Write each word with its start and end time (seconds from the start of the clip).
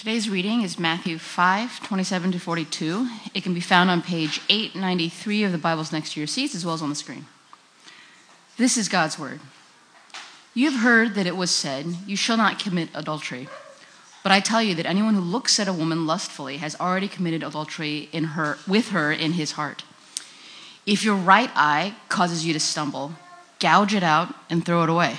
Today's 0.00 0.30
reading 0.30 0.62
is 0.62 0.78
Matthew 0.78 1.18
5, 1.18 1.86
27 1.86 2.32
to 2.32 2.40
42. 2.40 3.06
It 3.34 3.42
can 3.42 3.52
be 3.52 3.60
found 3.60 3.90
on 3.90 4.00
page 4.00 4.40
893 4.48 5.44
of 5.44 5.52
the 5.52 5.58
Bibles 5.58 5.92
next 5.92 6.14
to 6.14 6.20
your 6.20 6.26
seats, 6.26 6.54
as 6.54 6.64
well 6.64 6.72
as 6.72 6.80
on 6.80 6.88
the 6.88 6.94
screen. 6.94 7.26
This 8.56 8.78
is 8.78 8.88
God's 8.88 9.18
Word. 9.18 9.40
You 10.54 10.70
have 10.70 10.80
heard 10.80 11.14
that 11.16 11.26
it 11.26 11.36
was 11.36 11.50
said, 11.50 11.84
You 12.06 12.16
shall 12.16 12.38
not 12.38 12.58
commit 12.58 12.88
adultery. 12.94 13.46
But 14.22 14.32
I 14.32 14.40
tell 14.40 14.62
you 14.62 14.74
that 14.76 14.86
anyone 14.86 15.12
who 15.12 15.20
looks 15.20 15.60
at 15.60 15.68
a 15.68 15.72
woman 15.74 16.06
lustfully 16.06 16.56
has 16.56 16.80
already 16.80 17.06
committed 17.06 17.42
adultery 17.42 18.08
in 18.10 18.24
her, 18.24 18.56
with 18.66 18.92
her 18.92 19.12
in 19.12 19.32
his 19.32 19.52
heart. 19.52 19.84
If 20.86 21.04
your 21.04 21.16
right 21.16 21.50
eye 21.54 21.94
causes 22.08 22.46
you 22.46 22.54
to 22.54 22.60
stumble, 22.60 23.12
gouge 23.58 23.92
it 23.92 24.02
out 24.02 24.34
and 24.48 24.64
throw 24.64 24.82
it 24.82 24.88
away. 24.88 25.18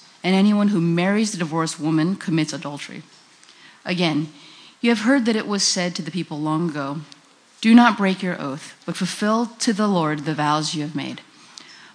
and 0.23 0.35
anyone 0.35 0.69
who 0.69 0.81
marries 0.81 1.33
a 1.33 1.37
divorced 1.37 1.79
woman 1.79 2.15
commits 2.15 2.53
adultery. 2.53 3.03
Again, 3.85 4.29
you 4.79 4.89
have 4.89 5.01
heard 5.01 5.25
that 5.25 5.35
it 5.35 5.47
was 5.47 5.63
said 5.63 5.95
to 5.95 6.01
the 6.01 6.11
people 6.11 6.39
long 6.39 6.69
ago 6.69 7.01
Do 7.61 7.75
not 7.75 7.97
break 7.97 8.23
your 8.23 8.39
oath, 8.41 8.75
but 8.85 8.95
fulfill 8.95 9.47
to 9.59 9.73
the 9.73 9.87
Lord 9.87 10.19
the 10.19 10.33
vows 10.33 10.73
you 10.73 10.81
have 10.81 10.95
made. 10.95 11.21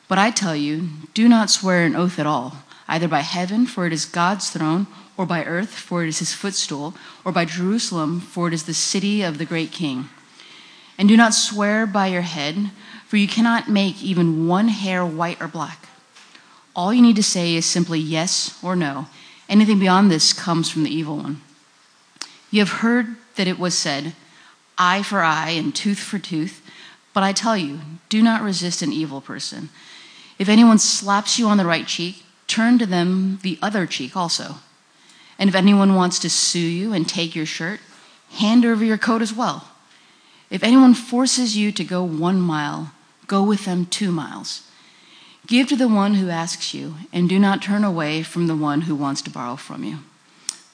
But 0.08 0.18
I 0.18 0.30
tell 0.30 0.55
you, 0.55 0.88
do 1.14 1.28
not 1.28 1.50
swear 1.50 1.84
an 1.84 1.96
oath 1.96 2.18
at 2.18 2.27
all, 2.27 2.58
either 2.86 3.08
by 3.08 3.20
heaven, 3.20 3.66
for 3.66 3.86
it 3.86 3.92
is 3.92 4.05
God's 4.05 4.50
throne, 4.50 4.86
or 5.16 5.27
by 5.27 5.44
earth, 5.44 5.70
for 5.70 6.05
it 6.05 6.08
is 6.08 6.20
his 6.20 6.33
footstool, 6.33 6.94
or 7.24 7.33
by 7.33 7.44
Jerusalem, 7.44 8.20
for 8.20 8.46
it 8.46 8.55
is 8.55 8.64
the 8.64 8.74
city 8.74 9.22
of 9.22 9.38
the 9.38 9.44
great 9.44 9.72
king. 9.72 10.08
And 10.98 11.08
do 11.08 11.16
not 11.16 11.34
swear 11.34 11.86
by 11.86 12.06
your 12.06 12.22
head, 12.22 12.70
for 13.06 13.16
you 13.16 13.27
cannot 13.27 13.68
make 13.68 14.02
even 14.02 14.46
one 14.46 14.68
hair 14.68 15.05
white 15.05 15.40
or 15.40 15.48
black. 15.48 15.88
All 16.77 16.92
you 16.92 17.00
need 17.00 17.16
to 17.16 17.22
say 17.22 17.55
is 17.55 17.64
simply 17.64 17.98
yes 17.98 18.62
or 18.62 18.77
no. 18.77 19.06
Anything 19.48 19.78
beyond 19.78 20.10
this 20.10 20.34
comes 20.34 20.70
from 20.70 20.84
the 20.84 20.94
evil 20.94 21.16
one. 21.16 21.41
You 22.50 22.60
have 22.60 22.80
heard 22.80 23.16
that 23.36 23.48
it 23.48 23.58
was 23.58 23.77
said, 23.77 24.12
eye 24.77 25.02
for 25.02 25.22
eye 25.22 25.50
and 25.50 25.74
tooth 25.74 25.98
for 25.98 26.18
tooth. 26.18 26.62
But 27.14 27.22
I 27.22 27.33
tell 27.33 27.56
you, 27.56 27.80
do 28.10 28.22
not 28.22 28.42
resist 28.42 28.83
an 28.83 28.92
evil 28.92 29.22
person. 29.22 29.70
If 30.38 30.50
anyone 30.50 30.78
slaps 30.78 31.38
you 31.38 31.48
on 31.48 31.56
the 31.56 31.64
right 31.64 31.86
cheek, 31.86 32.22
turn 32.46 32.78
to 32.78 32.86
them 32.86 33.38
the 33.42 33.58
other 33.62 33.86
cheek 33.86 34.14
also. 34.14 34.56
And 35.38 35.48
if 35.48 35.56
anyone 35.56 35.94
wants 35.94 36.18
to 36.20 36.30
sue 36.30 36.58
you 36.58 36.92
and 36.92 37.08
take 37.08 37.34
your 37.34 37.46
shirt, 37.46 37.80
hand 38.33 38.66
over 38.66 38.84
your 38.84 38.98
coat 38.98 39.22
as 39.22 39.33
well. 39.33 39.68
If 40.50 40.62
anyone 40.62 40.92
forces 40.92 41.56
you 41.56 41.72
to 41.72 41.84
go 41.84 42.02
one 42.02 42.40
mile, 42.40 42.92
go 43.27 43.42
with 43.42 43.64
them 43.64 43.86
two 43.86 44.12
miles. 44.12 44.66
Give 45.47 45.69
to 45.69 45.77
the 45.77 45.86
one 45.86 46.14
who 46.14 46.28
asks 46.28 46.75
you, 46.75 46.97
and 47.12 47.28
do 47.28 47.39
not 47.39 47.62
turn 47.62 47.84
away 47.84 48.25
from 48.25 48.48
the 48.48 48.56
one 48.56 48.80
who 48.80 48.97
wants 48.97 49.22
to 49.22 49.30
borrow 49.30 49.55
from 49.55 49.84
you. 49.84 49.98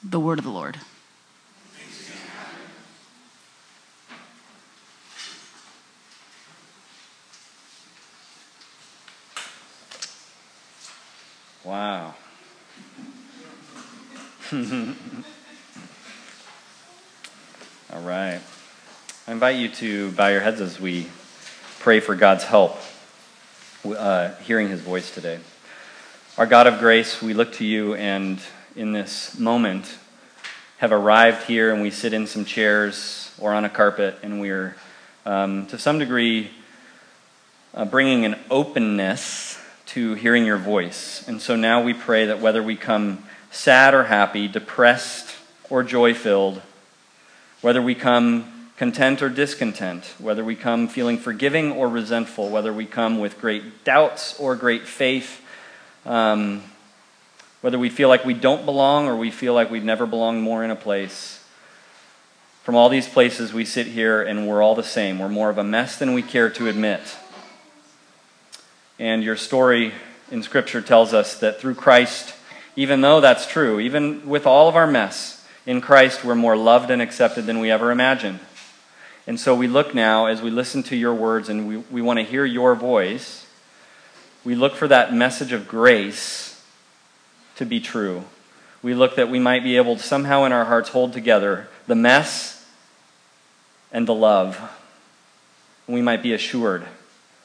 The 0.03 0.19
word 0.19 0.39
of 0.39 0.45
the 0.45 0.51
Lord. 0.51 0.79
Wow. 11.65 12.15
All 17.93 18.01
right. 18.01 18.41
I 19.29 19.33
invite 19.33 19.57
you 19.57 19.69
to 19.69 20.13
bow 20.13 20.29
your 20.29 20.41
heads 20.41 20.63
as 20.63 20.81
we 20.81 21.09
pray 21.79 22.01
for 22.01 22.15
God's 22.15 22.45
help 22.45 22.79
uh, 23.85 24.35
hearing 24.37 24.69
his 24.69 24.81
voice 24.81 25.13
today. 25.13 25.39
Our 26.39 26.47
God 26.47 26.67
of 26.67 26.79
grace, 26.79 27.21
we 27.21 27.35
look 27.35 27.53
to 27.55 27.65
you 27.65 27.95
and 27.95 28.39
in 28.77 28.93
this 28.93 29.39
moment 29.39 29.99
have 30.79 30.93
arrived 30.93 31.45
here 31.45 31.73
and 31.73 31.83
we 31.83 31.91
sit 31.91 32.13
in 32.13 32.27
some 32.27 32.45
chairs 32.45 33.35
or 33.39 33.53
on 33.53 33.65
a 33.65 33.69
carpet 33.69 34.19
and 34.23 34.41
we're 34.41 34.77
um, 35.27 35.67
to 35.67 35.79
some 35.79 35.99
degree 35.99 36.51
uh, 37.75 37.85
bringing 37.85 38.25
an 38.25 38.37
openness 38.51 39.59
to 39.87 40.15
hearing 40.15 40.47
your 40.47 40.59
voice. 40.59 41.27
And 41.27 41.41
so 41.41 41.57
now 41.57 41.83
we 41.83 41.93
pray 41.93 42.27
that 42.27 42.41
whether 42.41 42.63
we 42.63 42.77
come 42.77 43.25
sad 43.51 43.95
or 43.95 44.05
happy, 44.05 44.49
depressed 44.49 45.35
or 45.69 45.83
joy 45.83 46.15
filled, 46.15 46.63
whether 47.61 47.83
we 47.83 47.95
come 47.95 48.62
content 48.83 49.23
or 49.23 49.29
discontent, 49.29 50.13
whether 50.19 50.45
we 50.45 50.57
come 50.57 50.89
feeling 50.89 51.17
forgiving 51.17 51.71
or 51.71 51.89
resentful, 51.89 52.49
whether 52.49 52.73
we 52.73 52.85
come 52.85 53.21
with 53.21 53.41
great 53.41 53.85
doubts 53.85 54.37
or 54.41 54.57
great 54.57 54.89
faith, 54.89 55.41
um, 56.05 56.61
whether 57.61 57.79
we 57.79 57.89
feel 57.89 58.09
like 58.09 58.25
we 58.25 58.35
don't 58.35 58.65
belong 58.65 59.07
or 59.07 59.15
we 59.15 59.31
feel 59.31 59.55
like 59.55 59.71
we've 59.71 59.85
never 59.85 60.05
belonged 60.05 60.43
more 60.43 60.65
in 60.65 60.71
a 60.73 60.75
place. 60.75 61.47
From 62.65 62.75
all 62.75 62.89
these 62.89 63.09
places, 63.09 63.53
we 63.53 63.65
sit 63.65 63.87
here 63.87 64.21
and 64.21 64.49
we're 64.49 64.61
all 64.61 64.75
the 64.75 64.83
same. 64.83 65.21
We're 65.21 65.29
more 65.29 65.49
of 65.49 65.59
a 65.59 65.65
mess 65.65 65.97
than 65.97 66.13
we 66.13 66.23
care 66.23 66.51
to 66.51 66.67
admit. 66.67 67.03
And 68.99 69.23
your 69.23 69.37
story 69.37 69.93
in 70.29 70.43
Scripture 70.43 70.81
tells 70.83 71.15
us 71.15 71.39
that 71.39 71.61
through 71.61 71.77
Christ, 71.77 72.35
even 72.75 73.01
though 73.01 73.21
that's 73.21 73.47
true, 73.47 73.79
even 73.79 74.29
with 74.29 74.45
all 74.45 74.69
of 74.69 74.75
our 74.75 74.89
mess, 74.89 75.47
in 75.67 75.81
Christ 75.81 76.25
we're 76.25 76.35
more 76.35 76.57
loved 76.57 76.91
and 76.91 77.01
accepted 77.01 77.47
than 77.47 77.61
we 77.61 77.71
ever 77.71 77.93
imagined. 77.93 78.41
And 79.27 79.39
so 79.39 79.55
we 79.55 79.69
look 79.69 79.95
now 79.95 80.27
as 80.27 80.43
we 80.43 80.51
listen 80.51 80.83
to 80.85 80.97
your 80.97 81.15
words 81.15 81.49
and 81.49 81.69
we, 81.69 81.77
we 81.77 82.03
want 82.03 82.19
to 82.19 82.25
hear 82.25 82.45
your 82.45 82.75
voice. 82.75 83.47
We 84.45 84.55
look 84.55 84.75
for 84.75 84.89
that 84.89 85.15
message 85.15 85.53
of 85.53 85.69
grace 85.69 86.65
to 87.57 87.65
be 87.65 87.81
true. 87.81 88.25
We 88.83 88.95
look 88.95 89.15
that 89.17 89.31
we 89.31 89.39
might 89.39 89.63
be 89.63 89.77
able 89.77 89.97
to 89.97 90.03
somehow 90.03 90.45
in 90.45 90.53
our 90.53 90.65
hearts 90.65 90.89
hold 90.89 91.13
together 91.13 91.69
the 91.87 91.95
mess 91.95 92.67
and 93.93 94.09
the 94.09 94.15
love. 94.15 94.61
We 95.87 96.03
might 96.03 96.23
be 96.23 96.33
assured 96.33 96.85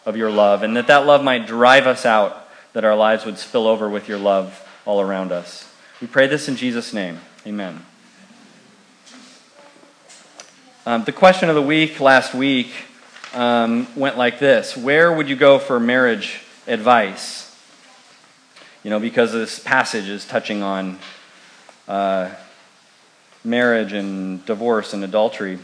of 0.05 0.17
your 0.17 0.31
love 0.31 0.63
and 0.63 0.75
that 0.77 0.87
that 0.87 1.05
love 1.05 1.23
might 1.23 1.45
drive 1.45 1.85
us 1.85 2.05
out, 2.05 2.47
that 2.73 2.85
our 2.85 2.95
lives 2.95 3.25
would 3.25 3.37
spill 3.37 3.67
over 3.67 3.87
with 3.87 4.07
your 4.07 4.17
love 4.17 4.67
all 4.85 4.99
around 4.99 5.31
us. 5.31 5.71
We 6.01 6.07
pray 6.07 6.27
this 6.27 6.47
in 6.47 6.55
Jesus' 6.55 6.93
name. 6.93 7.19
Amen. 7.45 7.85
Um, 10.87 11.03
the 11.03 11.11
question 11.11 11.49
of 11.49 11.55
the 11.55 11.61
week 11.61 11.99
last 11.99 12.33
week 12.33 12.71
um, 13.33 13.87
went 13.97 14.17
like 14.17 14.39
this 14.39 14.77
Where 14.77 15.11
would 15.11 15.27
you 15.27 15.35
go 15.35 15.59
for 15.59 15.81
marriage 15.81 16.39
advice? 16.65 17.53
You 18.85 18.91
know, 18.91 18.97
because 18.97 19.33
this 19.33 19.59
passage 19.59 20.07
is 20.07 20.23
touching 20.23 20.63
on 20.63 20.97
uh, 21.89 22.29
marriage 23.43 23.91
and 23.91 24.45
divorce 24.45 24.93
and 24.93 25.03
adultery. 25.03 25.59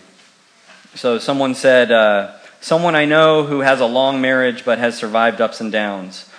So 0.96 1.20
someone 1.20 1.56
said, 1.56 1.90
uh, 1.90 2.34
Someone 2.60 2.94
I 2.94 3.06
know 3.06 3.44
who 3.44 3.62
has 3.62 3.80
a 3.80 3.86
long 3.86 4.20
marriage 4.20 4.66
but 4.66 4.78
has 4.78 4.98
survived 4.98 5.40
ups 5.40 5.62
and 5.62 5.72
downs. 5.72 6.30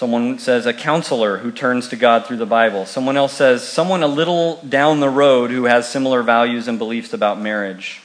Someone 0.00 0.38
says 0.38 0.64
a 0.64 0.72
counselor 0.72 1.36
who 1.36 1.52
turns 1.52 1.88
to 1.88 1.96
God 1.96 2.24
through 2.24 2.38
the 2.38 2.46
Bible. 2.46 2.86
Someone 2.86 3.18
else 3.18 3.34
says 3.34 3.68
someone 3.68 4.02
a 4.02 4.06
little 4.06 4.56
down 4.66 5.00
the 5.00 5.10
road 5.10 5.50
who 5.50 5.64
has 5.64 5.86
similar 5.86 6.22
values 6.22 6.68
and 6.68 6.78
beliefs 6.78 7.12
about 7.12 7.38
marriage. 7.38 8.00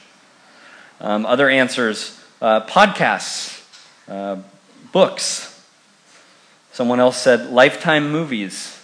Um, 1.00 1.24
other 1.24 1.48
answers 1.48 2.22
uh, 2.42 2.66
podcasts, 2.66 3.64
uh, 4.10 4.36
books. 4.92 5.58
Someone 6.70 7.00
else 7.00 7.16
said 7.16 7.50
lifetime 7.50 8.12
movies. 8.12 8.78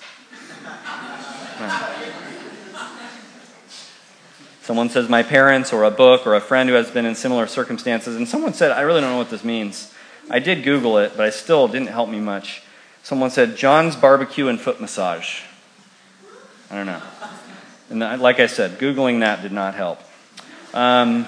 Someone 4.62 4.88
says 4.88 5.10
my 5.10 5.22
parents 5.22 5.70
or 5.70 5.84
a 5.84 5.90
book 5.90 6.26
or 6.26 6.34
a 6.34 6.40
friend 6.40 6.66
who 6.66 6.76
has 6.76 6.90
been 6.90 7.04
in 7.04 7.14
similar 7.14 7.46
circumstances. 7.46 8.16
And 8.16 8.26
someone 8.26 8.54
said, 8.54 8.72
I 8.72 8.80
really 8.80 9.02
don't 9.02 9.10
know 9.10 9.18
what 9.18 9.28
this 9.28 9.44
means. 9.44 9.92
I 10.30 10.38
did 10.38 10.64
Google 10.64 10.96
it, 10.96 11.12
but 11.14 11.26
I 11.26 11.30
still 11.30 11.68
didn't 11.68 11.88
help 11.88 12.08
me 12.08 12.18
much. 12.18 12.62
Someone 13.02 13.30
said, 13.30 13.56
John's 13.56 13.96
barbecue 13.96 14.48
and 14.48 14.60
foot 14.60 14.80
massage. 14.80 15.42
I 16.70 16.76
don't 16.76 16.86
know. 16.86 17.02
And 17.90 18.22
like 18.22 18.40
I 18.40 18.46
said, 18.46 18.78
Googling 18.78 19.20
that 19.20 19.42
did 19.42 19.52
not 19.52 19.74
help. 19.74 20.00
Um, 20.72 21.26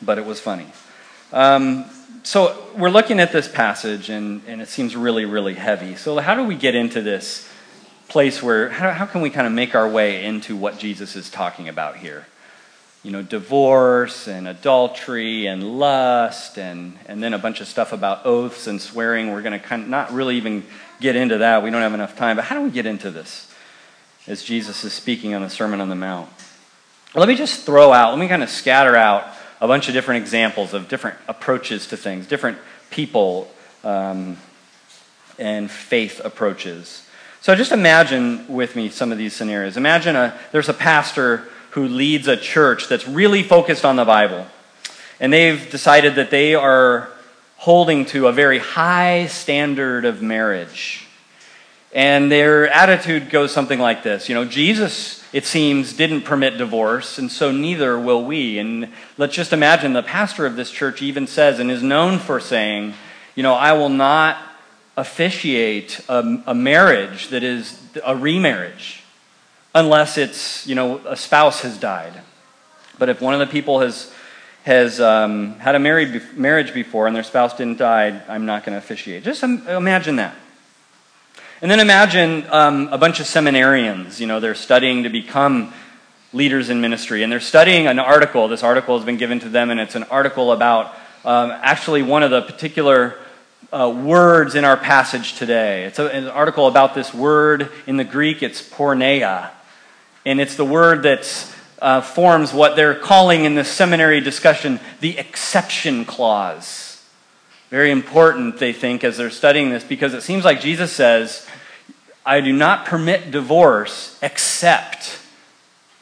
but 0.00 0.18
it 0.18 0.24
was 0.24 0.40
funny. 0.40 0.66
Um, 1.32 1.84
so 2.22 2.66
we're 2.76 2.90
looking 2.90 3.20
at 3.20 3.32
this 3.32 3.48
passage, 3.48 4.08
and, 4.08 4.40
and 4.46 4.62
it 4.62 4.68
seems 4.68 4.96
really, 4.96 5.24
really 5.24 5.54
heavy. 5.54 5.96
So, 5.96 6.18
how 6.18 6.34
do 6.34 6.44
we 6.44 6.54
get 6.54 6.74
into 6.74 7.02
this 7.02 7.46
place 8.08 8.42
where, 8.42 8.70
how, 8.70 8.92
how 8.92 9.06
can 9.06 9.20
we 9.20 9.28
kind 9.28 9.46
of 9.46 9.52
make 9.52 9.74
our 9.74 9.88
way 9.88 10.24
into 10.24 10.56
what 10.56 10.78
Jesus 10.78 11.16
is 11.16 11.28
talking 11.28 11.68
about 11.68 11.96
here? 11.96 12.26
You 13.04 13.10
know, 13.10 13.22
divorce 13.22 14.26
and 14.26 14.48
adultery 14.48 15.46
and 15.46 15.78
lust 15.78 16.58
and, 16.58 16.98
and 17.06 17.22
then 17.22 17.34
a 17.34 17.38
bunch 17.38 17.60
of 17.60 17.68
stuff 17.68 17.92
about 17.92 18.24
oaths 18.24 18.66
and 18.66 18.80
swearing. 18.80 19.30
We're 19.30 19.42
going 19.42 19.52
to 19.52 19.64
kind 19.64 19.82
of 19.82 19.88
not 19.88 20.10
really 20.10 20.36
even 20.38 20.64
get 21.00 21.14
into 21.14 21.38
that. 21.38 21.62
We 21.62 21.70
don't 21.70 21.82
have 21.82 21.92
enough 21.92 22.16
time. 22.16 22.36
But 22.36 22.46
how 22.46 22.56
do 22.56 22.62
we 22.62 22.70
get 22.70 22.86
into 22.86 23.10
this 23.10 23.52
as 24.26 24.42
Jesus 24.42 24.84
is 24.84 24.94
speaking 24.94 25.34
on 25.34 25.42
the 25.42 25.50
Sermon 25.50 25.82
on 25.82 25.90
the 25.90 25.94
Mount? 25.94 26.30
Let 27.14 27.28
me 27.28 27.34
just 27.36 27.64
throw 27.64 27.92
out, 27.92 28.10
let 28.10 28.18
me 28.18 28.26
kind 28.26 28.42
of 28.42 28.48
scatter 28.48 28.96
out 28.96 29.26
a 29.60 29.68
bunch 29.68 29.86
of 29.88 29.94
different 29.94 30.22
examples 30.22 30.72
of 30.72 30.88
different 30.88 31.18
approaches 31.28 31.86
to 31.88 31.98
things, 31.98 32.26
different 32.26 32.58
people 32.90 33.52
um, 33.84 34.38
and 35.38 35.70
faith 35.70 36.22
approaches. 36.24 37.06
So 37.42 37.54
just 37.54 37.70
imagine 37.70 38.48
with 38.48 38.74
me 38.74 38.88
some 38.88 39.12
of 39.12 39.18
these 39.18 39.34
scenarios. 39.34 39.76
Imagine 39.76 40.16
a, 40.16 40.38
there's 40.52 40.70
a 40.70 40.74
pastor 40.74 41.46
who 41.74 41.88
leads 41.88 42.28
a 42.28 42.36
church 42.36 42.88
that's 42.88 43.06
really 43.06 43.42
focused 43.42 43.84
on 43.84 43.96
the 43.96 44.04
Bible. 44.04 44.46
And 45.18 45.32
they've 45.32 45.70
decided 45.70 46.14
that 46.14 46.30
they 46.30 46.54
are 46.54 47.08
holding 47.56 48.06
to 48.06 48.28
a 48.28 48.32
very 48.32 48.58
high 48.58 49.26
standard 49.26 50.04
of 50.04 50.22
marriage. 50.22 51.06
And 51.92 52.30
their 52.30 52.68
attitude 52.68 53.28
goes 53.28 53.52
something 53.52 53.78
like 53.80 54.04
this 54.04 54.28
You 54.28 54.36
know, 54.36 54.44
Jesus, 54.44 55.24
it 55.32 55.46
seems, 55.46 55.92
didn't 55.92 56.22
permit 56.22 56.58
divorce, 56.58 57.18
and 57.18 57.30
so 57.30 57.50
neither 57.50 57.98
will 57.98 58.24
we. 58.24 58.58
And 58.58 58.92
let's 59.18 59.34
just 59.34 59.52
imagine 59.52 59.94
the 59.94 60.02
pastor 60.02 60.46
of 60.46 60.54
this 60.54 60.70
church 60.70 61.02
even 61.02 61.26
says 61.26 61.58
and 61.58 61.72
is 61.72 61.82
known 61.82 62.20
for 62.20 62.38
saying, 62.38 62.94
You 63.34 63.42
know, 63.42 63.54
I 63.54 63.72
will 63.72 63.88
not 63.88 64.36
officiate 64.96 66.00
a, 66.08 66.42
a 66.46 66.54
marriage 66.54 67.28
that 67.28 67.42
is 67.42 67.80
a 68.04 68.14
remarriage 68.14 69.03
unless 69.74 70.18
it's, 70.18 70.66
you 70.66 70.74
know, 70.74 70.98
a 71.06 71.16
spouse 71.16 71.62
has 71.62 71.76
died. 71.78 72.12
But 72.98 73.08
if 73.08 73.20
one 73.20 73.34
of 73.34 73.40
the 73.40 73.46
people 73.46 73.80
has, 73.80 74.12
has 74.62 75.00
um, 75.00 75.58
had 75.58 75.74
a 75.74 75.78
married, 75.78 76.22
marriage 76.36 76.72
before 76.72 77.06
and 77.06 77.16
their 77.16 77.24
spouse 77.24 77.56
didn't 77.56 77.78
die, 77.78 78.22
I'm 78.28 78.46
not 78.46 78.64
going 78.64 78.74
to 78.74 78.78
officiate. 78.78 79.24
Just 79.24 79.42
imagine 79.42 80.16
that. 80.16 80.36
And 81.60 81.70
then 81.70 81.80
imagine 81.80 82.44
um, 82.50 82.88
a 82.92 82.98
bunch 82.98 83.20
of 83.20 83.26
seminarians, 83.26 84.20
you 84.20 84.26
know, 84.26 84.38
they're 84.38 84.54
studying 84.54 85.04
to 85.04 85.08
become 85.08 85.72
leaders 86.32 86.68
in 86.68 86.80
ministry. 86.80 87.22
And 87.22 87.32
they're 87.32 87.40
studying 87.40 87.86
an 87.86 87.98
article. 87.98 88.48
This 88.48 88.62
article 88.62 88.96
has 88.98 89.06
been 89.06 89.16
given 89.16 89.40
to 89.40 89.48
them, 89.48 89.70
and 89.70 89.80
it's 89.80 89.94
an 89.94 90.02
article 90.04 90.52
about 90.52 90.94
um, 91.24 91.50
actually 91.50 92.02
one 92.02 92.22
of 92.22 92.30
the 92.30 92.42
particular 92.42 93.16
uh, 93.72 93.88
words 93.88 94.54
in 94.54 94.64
our 94.64 94.76
passage 94.76 95.34
today. 95.34 95.84
It's 95.84 95.98
a, 95.98 96.06
an 96.06 96.28
article 96.28 96.66
about 96.66 96.94
this 96.94 97.14
word 97.14 97.70
in 97.86 97.96
the 97.96 98.04
Greek, 98.04 98.42
it's 98.42 98.60
porneia. 98.62 99.50
And 100.26 100.40
it's 100.40 100.56
the 100.56 100.64
word 100.64 101.02
that 101.02 101.54
uh, 101.80 102.00
forms 102.00 102.52
what 102.52 102.76
they're 102.76 102.94
calling 102.94 103.44
in 103.44 103.54
the 103.54 103.64
seminary 103.64 104.20
discussion 104.20 104.80
the 105.00 105.18
exception 105.18 106.04
clause. 106.04 107.02
Very 107.70 107.90
important, 107.90 108.58
they 108.58 108.72
think, 108.72 109.04
as 109.04 109.16
they're 109.16 109.30
studying 109.30 109.70
this, 109.70 109.84
because 109.84 110.14
it 110.14 110.22
seems 110.22 110.44
like 110.44 110.60
Jesus 110.60 110.92
says, 110.92 111.46
I 112.24 112.40
do 112.40 112.52
not 112.52 112.86
permit 112.86 113.30
divorce 113.30 114.18
except. 114.22 115.18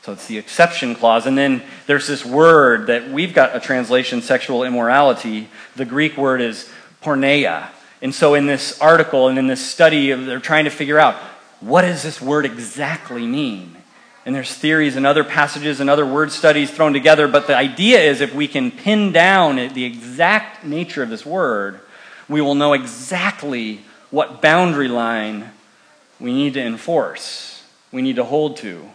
So 0.03 0.13
it's 0.13 0.27
the 0.27 0.39
exception 0.39 0.95
clause. 0.95 1.27
And 1.27 1.37
then 1.37 1.63
there's 1.87 2.07
this 2.07 2.25
word 2.25 2.89
that 2.89 3.11
we've 3.11 3.35
got 3.35 3.57
a 3.57 3.61
translation, 3.61 4.21
sexual 4.23 4.65
immorality. 4.65 5.49
The 5.77 5.85
Greek 5.85 6.17
word 6.17 6.41
is 6.41 6.69
porneia. 7.03 7.71
And 8.01 8.15
so 8.15 8.35
in 8.35 8.47
this 8.47 8.81
article 8.81 9.29
and 9.29 9.39
in 9.39 9.47
this 9.47 9.65
study, 9.65 10.13
they're 10.13 10.41
trying 10.41 10.65
to 10.65 10.71
figure 10.71 10.99
out 10.99 11.17
what 11.61 11.83
does 11.83 12.03
this 12.03 12.21
word 12.21 12.45
exactly 12.45 13.27
mean? 13.27 13.77
And 14.25 14.35
there's 14.35 14.55
theories 14.55 14.97
and 14.97 15.05
other 15.05 15.25
passages 15.25 15.81
and 15.81 15.91
other 15.91 16.07
word 16.07 16.31
studies 16.31 16.71
thrown 16.71 16.93
together, 16.93 17.27
but 17.27 17.47
the 17.47 17.57
idea 17.57 18.01
is 18.01 18.21
if 18.21 18.35
we 18.35 18.47
can 18.47 18.71
pin 18.71 19.11
down 19.13 19.57
the 19.57 19.85
exact 19.85 20.65
nature 20.65 21.03
of 21.03 21.11
this 21.11 21.27
word, 21.27 21.81
we 22.29 22.41
will 22.41 22.55
know 22.55 22.73
exactly 22.73 23.81
what 24.11 24.41
boundary 24.41 24.89
line 24.89 25.51
we 26.21 26.33
need 26.33 26.55
to 26.55 26.63
enforce, 26.63 27.65
we 27.91 28.01
need 28.01 28.17
to 28.17 28.25
hold 28.25 28.57
to 28.59 28.89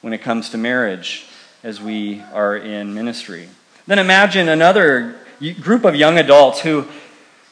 when 0.00 0.12
it 0.12 0.18
comes 0.18 0.50
to 0.50 0.58
marriage 0.58 1.26
as 1.64 1.80
we 1.80 2.20
are 2.32 2.56
in 2.56 2.94
ministry. 2.94 3.48
Then 3.86 3.98
imagine 3.98 4.48
another 4.48 5.16
group 5.60 5.84
of 5.84 5.96
young 5.96 6.18
adults 6.18 6.60
who 6.60 6.86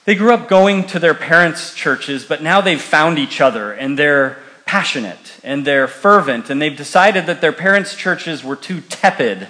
they 0.05 0.15
grew 0.15 0.33
up 0.33 0.49
going 0.49 0.87
to 0.89 0.99
their 0.99 1.15
parents' 1.15 1.75
churches, 1.75 2.25
but 2.25 2.43
now 2.43 2.61
they've 2.61 2.81
found 2.81 3.19
each 3.19 3.41
other 3.41 3.73
and 3.73 3.99
they're 3.99 4.39
passionate 4.71 5.41
and 5.43 5.65
they're 5.65 5.89
fervent, 5.89 6.49
and 6.49 6.63
they've 6.63 6.77
decided 6.77 7.27
that 7.27 7.41
their 7.41 7.53
parents' 7.53 7.97
churches 7.97 8.45
were 8.45 8.55
too 8.55 8.81
tepid 8.83 9.49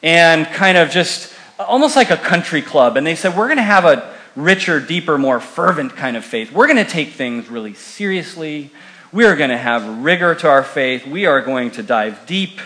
and 0.00 0.46
kind 0.46 0.78
of 0.78 0.90
just 0.90 1.34
almost 1.58 1.96
like 1.96 2.12
a 2.12 2.16
country 2.16 2.62
club. 2.62 2.96
And 2.96 3.04
they 3.04 3.16
said, 3.16 3.36
We're 3.36 3.48
going 3.48 3.56
to 3.56 3.64
have 3.64 3.84
a 3.84 4.14
richer, 4.36 4.78
deeper, 4.78 5.18
more 5.18 5.40
fervent 5.40 5.96
kind 5.96 6.16
of 6.16 6.24
faith. 6.24 6.52
We're 6.52 6.68
going 6.68 6.84
to 6.84 6.88
take 6.88 7.14
things 7.14 7.48
really 7.48 7.74
seriously. 7.74 8.70
We 9.10 9.24
are 9.24 9.34
going 9.34 9.50
to 9.50 9.58
have 9.58 10.04
rigor 10.04 10.36
to 10.36 10.48
our 10.48 10.62
faith. 10.62 11.04
We 11.04 11.26
are 11.26 11.40
going 11.40 11.72
to 11.72 11.82
dive 11.82 12.24
deep. 12.24 12.60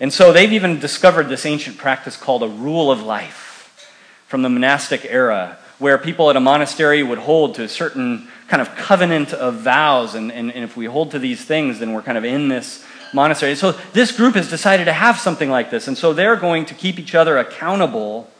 And 0.00 0.12
so 0.12 0.34
they've 0.34 0.52
even 0.52 0.80
discovered 0.80 1.30
this 1.30 1.46
ancient 1.46 1.78
practice 1.78 2.14
called 2.14 2.42
a 2.42 2.48
rule 2.48 2.92
of 2.92 3.02
life 3.02 3.90
from 4.26 4.42
the 4.42 4.50
monastic 4.50 5.06
era, 5.06 5.56
where 5.78 5.98
people 5.98 6.30
at 6.30 6.36
a 6.36 6.40
monastery 6.40 7.02
would 7.02 7.18
hold 7.18 7.54
to 7.56 7.62
a 7.62 7.68
certain 7.68 8.28
kind 8.48 8.60
of 8.60 8.74
covenant 8.74 9.32
of 9.32 9.54
vows. 9.56 10.14
And, 10.14 10.32
and, 10.32 10.52
and 10.52 10.64
if 10.64 10.76
we 10.76 10.86
hold 10.86 11.12
to 11.12 11.18
these 11.18 11.44
things, 11.44 11.78
then 11.78 11.92
we're 11.92 12.02
kind 12.02 12.18
of 12.18 12.24
in 12.24 12.48
this 12.48 12.84
monastery. 13.12 13.54
So 13.54 13.72
this 13.92 14.12
group 14.12 14.34
has 14.34 14.50
decided 14.50 14.86
to 14.86 14.92
have 14.92 15.18
something 15.18 15.50
like 15.50 15.70
this. 15.70 15.88
And 15.88 15.96
so 15.96 16.12
they're 16.12 16.36
going 16.36 16.66
to 16.66 16.74
keep 16.74 16.98
each 16.98 17.14
other 17.14 17.38
accountable 17.38 18.30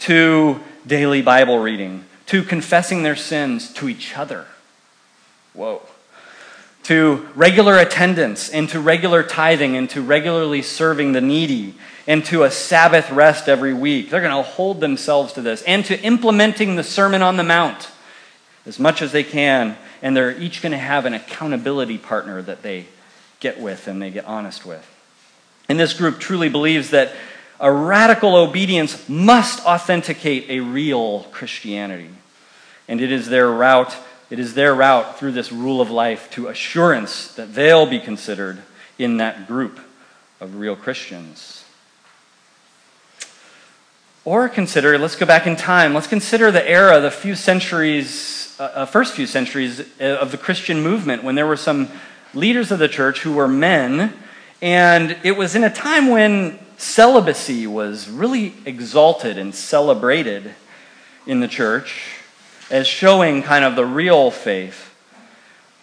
to 0.00 0.60
daily 0.86 1.22
Bible 1.22 1.58
reading, 1.58 2.04
to 2.26 2.42
confessing 2.42 3.02
their 3.02 3.16
sins 3.16 3.72
to 3.74 3.88
each 3.88 4.16
other. 4.16 4.46
Whoa. 5.54 5.82
To 6.88 7.28
regular 7.34 7.76
attendance, 7.76 8.48
and 8.48 8.68
to 8.70 8.80
regular 8.80 9.22
tithing, 9.22 9.76
and 9.76 9.88
to 9.90 10.00
regularly 10.00 10.62
serving 10.62 11.12
the 11.12 11.20
needy, 11.20 11.74
and 12.06 12.24
to 12.26 12.44
a 12.44 12.50
Sabbath 12.50 13.10
rest 13.10 13.46
every 13.46 13.74
week. 13.74 14.08
They're 14.08 14.22
going 14.22 14.34
to 14.34 14.50
hold 14.50 14.80
themselves 14.80 15.34
to 15.34 15.42
this, 15.42 15.62
and 15.62 15.84
to 15.84 16.00
implementing 16.00 16.76
the 16.76 16.82
Sermon 16.82 17.20
on 17.20 17.36
the 17.36 17.42
Mount 17.44 17.90
as 18.64 18.78
much 18.78 19.02
as 19.02 19.12
they 19.12 19.22
can, 19.22 19.76
and 20.00 20.16
they're 20.16 20.38
each 20.38 20.62
going 20.62 20.72
to 20.72 20.78
have 20.78 21.04
an 21.04 21.12
accountability 21.12 21.98
partner 21.98 22.40
that 22.40 22.62
they 22.62 22.86
get 23.40 23.60
with 23.60 23.86
and 23.86 24.00
they 24.00 24.10
get 24.10 24.24
honest 24.24 24.64
with. 24.64 24.86
And 25.68 25.78
this 25.78 25.92
group 25.92 26.18
truly 26.18 26.48
believes 26.48 26.90
that 26.90 27.12
a 27.60 27.70
radical 27.70 28.34
obedience 28.34 29.08
must 29.08 29.64
authenticate 29.66 30.48
a 30.48 30.60
real 30.60 31.24
Christianity. 31.32 32.10
And 32.88 33.00
it 33.00 33.12
is 33.12 33.28
their 33.28 33.50
route, 33.50 33.94
it 34.30 34.38
is 34.38 34.54
their 34.54 34.74
route 34.74 35.18
through 35.18 35.32
this 35.32 35.50
rule 35.50 35.80
of 35.80 35.90
life 35.90 36.30
to 36.32 36.48
assurance 36.48 37.34
that 37.34 37.54
they'll 37.54 37.86
be 37.86 38.00
considered 38.00 38.58
in 38.98 39.16
that 39.18 39.46
group 39.46 39.80
of 40.40 40.56
real 40.56 40.76
Christians. 40.76 41.64
Or 44.24 44.48
consider, 44.48 44.98
let's 44.98 45.16
go 45.16 45.24
back 45.24 45.46
in 45.46 45.56
time, 45.56 45.94
let's 45.94 46.06
consider 46.06 46.50
the 46.50 46.68
era, 46.68 47.00
the 47.00 47.10
few 47.10 47.34
centuries 47.34 48.48
uh, 48.58 48.64
uh, 48.74 48.86
first 48.86 49.14
few 49.14 49.26
centuries 49.26 49.78
uh, 50.00 50.04
of 50.20 50.32
the 50.32 50.36
Christian 50.36 50.82
movement 50.82 51.22
when 51.22 51.36
there 51.36 51.46
were 51.46 51.56
some 51.56 51.88
leaders 52.34 52.72
of 52.72 52.80
the 52.80 52.88
church 52.88 53.20
who 53.20 53.32
were 53.32 53.46
men, 53.46 54.12
and 54.60 55.16
it 55.22 55.36
was 55.36 55.54
in 55.54 55.62
a 55.62 55.70
time 55.70 56.08
when 56.08 56.58
celibacy 56.76 57.68
was 57.68 58.10
really 58.10 58.54
exalted 58.64 59.38
and 59.38 59.54
celebrated 59.54 60.56
in 61.24 61.38
the 61.38 61.46
church 61.46 62.17
as 62.70 62.86
showing 62.86 63.42
kind 63.42 63.64
of 63.64 63.76
the 63.76 63.86
real 63.86 64.30
faith. 64.30 64.94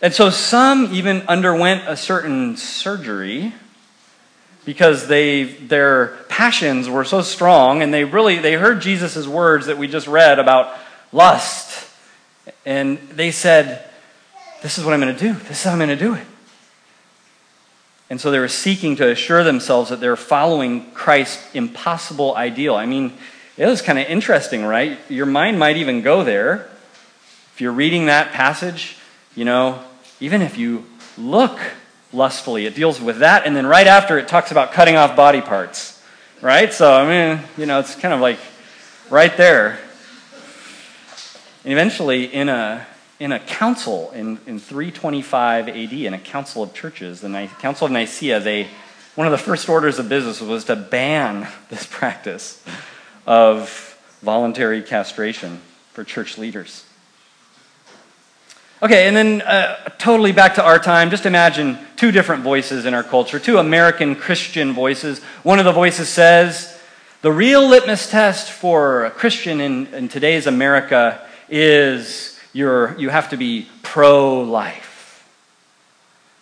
And 0.01 0.13
so 0.13 0.29
some 0.29 0.93
even 0.93 1.21
underwent 1.23 1.83
a 1.87 1.97
certain 1.97 2.57
surgery 2.57 3.53
because 4.65 5.07
they 5.07 5.43
their 5.43 6.17
passions 6.27 6.89
were 6.89 7.05
so 7.05 7.21
strong 7.21 7.81
and 7.81 7.93
they 7.93 8.03
really 8.03 8.39
they 8.39 8.53
heard 8.53 8.81
Jesus' 8.81 9.27
words 9.27 9.67
that 9.67 9.77
we 9.77 9.87
just 9.87 10.07
read 10.07 10.39
about 10.39 10.75
lust 11.11 11.85
and 12.65 12.97
they 13.09 13.31
said, 13.31 13.87
This 14.61 14.77
is 14.77 14.83
what 14.83 14.93
I'm 14.93 14.99
going 14.99 15.15
to 15.15 15.19
do. 15.19 15.33
This 15.33 15.59
is 15.59 15.63
how 15.63 15.71
I'm 15.71 15.77
going 15.77 15.89
to 15.89 15.95
do 15.95 16.13
it. 16.13 16.25
And 18.09 18.21
so 18.21 18.29
they 18.29 18.39
were 18.39 18.47
seeking 18.47 18.95
to 18.97 19.09
assure 19.09 19.43
themselves 19.43 19.89
that 19.89 19.99
they're 19.99 20.15
following 20.15 20.91
Christ's 20.91 21.43
impossible 21.55 22.35
ideal. 22.35 22.75
I 22.75 22.85
mean, 22.85 23.13
it 23.57 23.65
was 23.65 23.81
kind 23.81 23.97
of 23.97 24.05
interesting, 24.07 24.63
right? 24.63 24.99
Your 25.09 25.25
mind 25.25 25.57
might 25.57 25.77
even 25.77 26.01
go 26.01 26.23
there. 26.23 26.69
If 27.55 27.61
you're 27.61 27.71
reading 27.71 28.07
that 28.07 28.33
passage, 28.33 28.97
you 29.33 29.45
know, 29.45 29.81
even 30.19 30.41
if 30.41 30.57
you 30.57 30.85
look 31.17 31.57
lustfully, 32.11 32.65
it 32.65 32.75
deals 32.75 32.99
with 32.99 33.19
that. 33.19 33.47
And 33.47 33.55
then 33.55 33.65
right 33.65 33.87
after, 33.87 34.17
it 34.19 34.27
talks 34.27 34.51
about 34.51 34.73
cutting 34.73 34.97
off 34.97 35.15
body 35.15 35.39
parts, 35.39 36.03
right? 36.41 36.73
So, 36.73 36.91
I 36.91 37.07
mean, 37.07 37.41
you 37.57 37.65
know, 37.65 37.79
it's 37.79 37.95
kind 37.95 38.13
of 38.13 38.19
like 38.19 38.39
right 39.09 39.37
there. 39.37 39.79
And 41.63 41.71
eventually, 41.71 42.25
in 42.25 42.49
a, 42.49 42.85
in 43.21 43.31
a 43.31 43.39
council 43.39 44.11
in, 44.11 44.37
in 44.45 44.59
325 44.59 45.69
AD, 45.69 45.93
in 45.93 46.13
a 46.13 46.19
council 46.19 46.61
of 46.61 46.73
churches, 46.73 47.21
the 47.21 47.49
Council 47.59 47.85
of 47.85 47.93
Nicaea, 47.93 48.41
they, 48.41 48.67
one 49.15 49.27
of 49.27 49.31
the 49.31 49.37
first 49.37 49.69
orders 49.69 49.97
of 49.97 50.09
business 50.09 50.41
was 50.41 50.65
to 50.65 50.75
ban 50.75 51.47
this 51.69 51.85
practice 51.85 52.61
of 53.25 53.97
voluntary 54.21 54.81
castration 54.81 55.61
for 55.93 56.03
church 56.03 56.37
leaders. 56.37 56.83
Okay, 58.83 59.07
and 59.07 59.15
then 59.15 59.41
uh, 59.41 59.75
totally 59.97 60.33
back 60.33 60.55
to 60.55 60.63
our 60.63 60.79
time, 60.79 61.09
just 61.09 61.25
imagine 61.25 61.79
two 61.95 62.11
different 62.11 62.43
voices 62.43 62.85
in 62.85 62.93
our 62.93 63.03
culture, 63.03 63.39
two 63.39 63.57
American 63.57 64.15
Christian 64.15 64.73
voices. 64.73 65.23
One 65.43 65.59
of 65.59 65.65
the 65.65 65.71
voices 65.71 66.09
says, 66.09 66.77
the 67.21 67.31
real 67.31 67.67
litmus 67.67 68.09
test 68.09 68.51
for 68.51 69.05
a 69.05 69.11
Christian 69.11 69.61
in, 69.61 69.87
in 69.87 70.09
today's 70.09 70.45
America 70.45 71.25
is 71.49 72.37
you 72.51 72.95
you 72.97 73.09
have 73.09 73.29
to 73.29 73.37
be 73.37 73.67
pro 73.81 74.41
life. 74.41 75.25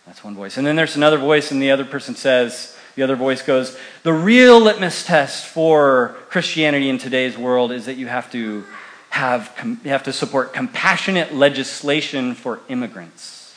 That's 0.08 0.24
one 0.24 0.36
voice. 0.36 0.58
And 0.58 0.66
then 0.66 0.76
there's 0.76 0.96
another 0.96 1.18
voice, 1.18 1.52
and 1.52 1.62
the 1.62 1.72
other 1.72 1.86
person 1.86 2.16
says, 2.16 2.76
the 2.96 3.04
other 3.04 3.16
voice 3.16 3.42
goes, 3.42 3.78
the 4.04 4.12
real 4.12 4.60
litmus 4.60 5.06
test 5.06 5.46
for 5.46 6.16
Christianity 6.30 6.90
in 6.90 6.98
today's 6.98 7.38
world 7.38 7.72
is 7.72 7.86
that 7.86 7.96
you 7.96 8.08
have 8.08 8.32
to 8.32 8.66
have, 9.14 9.54
you 9.84 9.92
have 9.92 10.02
to 10.02 10.12
support 10.12 10.54
compassionate 10.54 11.36
legislation 11.36 12.34
for 12.34 12.62
immigrants. 12.68 13.54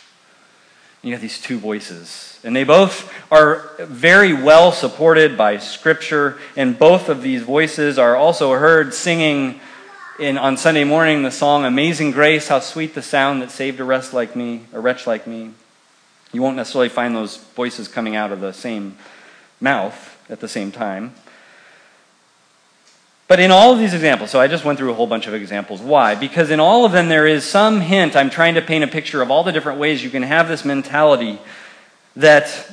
And 1.02 1.08
you 1.08 1.14
have 1.14 1.22
these 1.22 1.40
two 1.40 1.58
voices. 1.58 2.38
And 2.44 2.54
they 2.54 2.62
both 2.62 3.10
are 3.32 3.70
very 3.78 4.34
well 4.34 4.70
supported 4.70 5.38
by 5.38 5.56
Scripture, 5.56 6.36
and 6.56 6.78
both 6.78 7.08
of 7.08 7.22
these 7.22 7.42
voices 7.42 7.98
are 7.98 8.14
also 8.14 8.52
heard 8.52 8.92
singing 8.92 9.58
in, 10.18 10.36
on 10.36 10.58
Sunday 10.58 10.84
morning 10.84 11.22
the 11.22 11.30
song 11.30 11.64
Amazing 11.64 12.10
Grace, 12.10 12.48
how 12.48 12.60
sweet 12.60 12.94
the 12.94 13.00
sound 13.00 13.40
that 13.40 13.50
saved 13.50 13.80
a 13.80 13.84
wretch 13.84 14.12
like 14.12 14.36
me, 14.36 14.66
a 14.75 14.80
wretch 14.80 15.06
like 15.06 15.26
me. 15.26 15.52
You 16.32 16.42
won't 16.42 16.56
necessarily 16.56 16.90
find 16.90 17.16
those 17.16 17.38
voices 17.38 17.88
coming 17.88 18.14
out 18.14 18.30
of 18.30 18.42
the 18.42 18.52
same 18.52 18.98
mouth 19.58 20.22
at 20.28 20.40
the 20.40 20.48
same 20.48 20.70
time. 20.70 21.14
But 23.28 23.40
in 23.40 23.50
all 23.50 23.73
of 23.73 23.78
these 23.78 23.92
examples, 23.92 24.30
so 24.30 24.40
I 24.40 24.47
just 24.47 24.64
went 24.64 24.78
through 24.78 24.92
a 24.92 24.95
whole 24.95 25.09
bunch 25.09 25.26
of 25.26 25.35
examples. 25.35 25.80
Why? 25.80 26.14
Because 26.14 26.50
in 26.50 26.61
all 26.61 26.85
of 26.85 26.92
them 26.92 27.09
there 27.09 27.26
is 27.26 27.45
some 27.45 27.80
hint. 27.80 28.14
I'm 28.14 28.30
trying 28.30 28.54
to 28.54 28.62
paint 28.62 28.85
a 28.85 28.88
picture 28.88 29.21
of 29.21 29.30
all 29.30 29.42
the 29.42 29.52
different 29.52 29.80
ways 29.80 30.04
you 30.04 30.11
can 30.11 30.23
have 30.23 30.47
this 30.47 30.64
mentality 30.64 31.40
that 32.14 32.71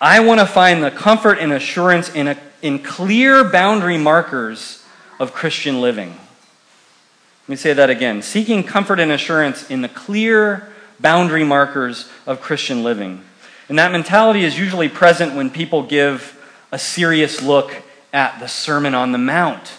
I 0.00 0.20
want 0.20 0.40
to 0.40 0.46
find 0.46 0.84
the 0.84 0.90
comfort 0.90 1.38
and 1.38 1.52
assurance 1.52 2.14
in, 2.14 2.28
a, 2.28 2.38
in 2.60 2.78
clear 2.78 3.42
boundary 3.44 3.98
markers 3.98 4.84
of 5.18 5.32
Christian 5.32 5.80
living. 5.80 6.10
Let 6.10 7.48
me 7.48 7.56
say 7.56 7.72
that 7.72 7.90
again. 7.90 8.20
Seeking 8.22 8.62
comfort 8.62 9.00
and 9.00 9.10
assurance 9.10 9.70
in 9.70 9.80
the 9.80 9.88
clear 9.88 10.72
boundary 11.00 11.44
markers 11.44 12.08
of 12.26 12.40
Christian 12.40 12.82
living. 12.82 13.24
And 13.68 13.78
that 13.78 13.92
mentality 13.92 14.44
is 14.44 14.58
usually 14.58 14.88
present 14.88 15.34
when 15.34 15.48
people 15.48 15.82
give 15.82 16.36
a 16.70 16.78
serious 16.78 17.42
look 17.42 17.74
at 18.12 18.38
the 18.40 18.46
Sermon 18.46 18.94
on 18.94 19.12
the 19.12 19.18
Mount 19.18 19.72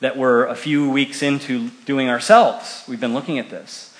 that 0.00 0.16
we're 0.16 0.46
a 0.46 0.56
few 0.56 0.90
weeks 0.90 1.22
into 1.22 1.68
doing 1.86 2.08
ourselves. 2.08 2.84
We've 2.88 3.00
been 3.00 3.14
looking 3.14 3.38
at 3.38 3.50
this. 3.50 3.94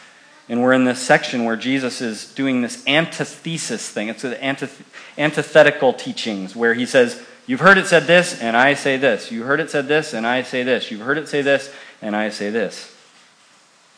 And 0.49 0.61
we're 0.61 0.73
in 0.73 0.85
this 0.85 1.01
section 1.01 1.45
where 1.45 1.57
Jesus 1.57 2.01
is 2.01 2.33
doing 2.35 2.61
this 2.61 2.87
antithesis 2.87 3.89
thing. 3.89 4.09
It's 4.09 4.23
the 4.23 4.35
antith- 4.35 4.83
antithetical 5.17 5.93
teachings 5.93 6.57
where 6.57 6.75
he 6.75 6.87
says, 6.87 7.23
You've 7.47 7.61
heard 7.61 7.79
it 7.79 7.87
said 7.87 8.07
this, 8.07 8.41
and 8.41 8.57
I 8.57 8.75
say 8.75 8.97
this. 8.97 9.31
You've 9.31 9.47
heard 9.47 9.61
it 9.61 9.71
said 9.71 9.89
this, 9.89 10.15
and 10.15 10.27
I 10.27 10.43
say 10.43 10.63
this. 10.63 10.91
You've 10.91 11.01
heard 11.01 11.19
it 11.19 11.29
say 11.29 11.43
this, 11.43 11.73
and 12.01 12.15
I 12.15 12.29
say 12.29 12.51
this. 12.51 12.95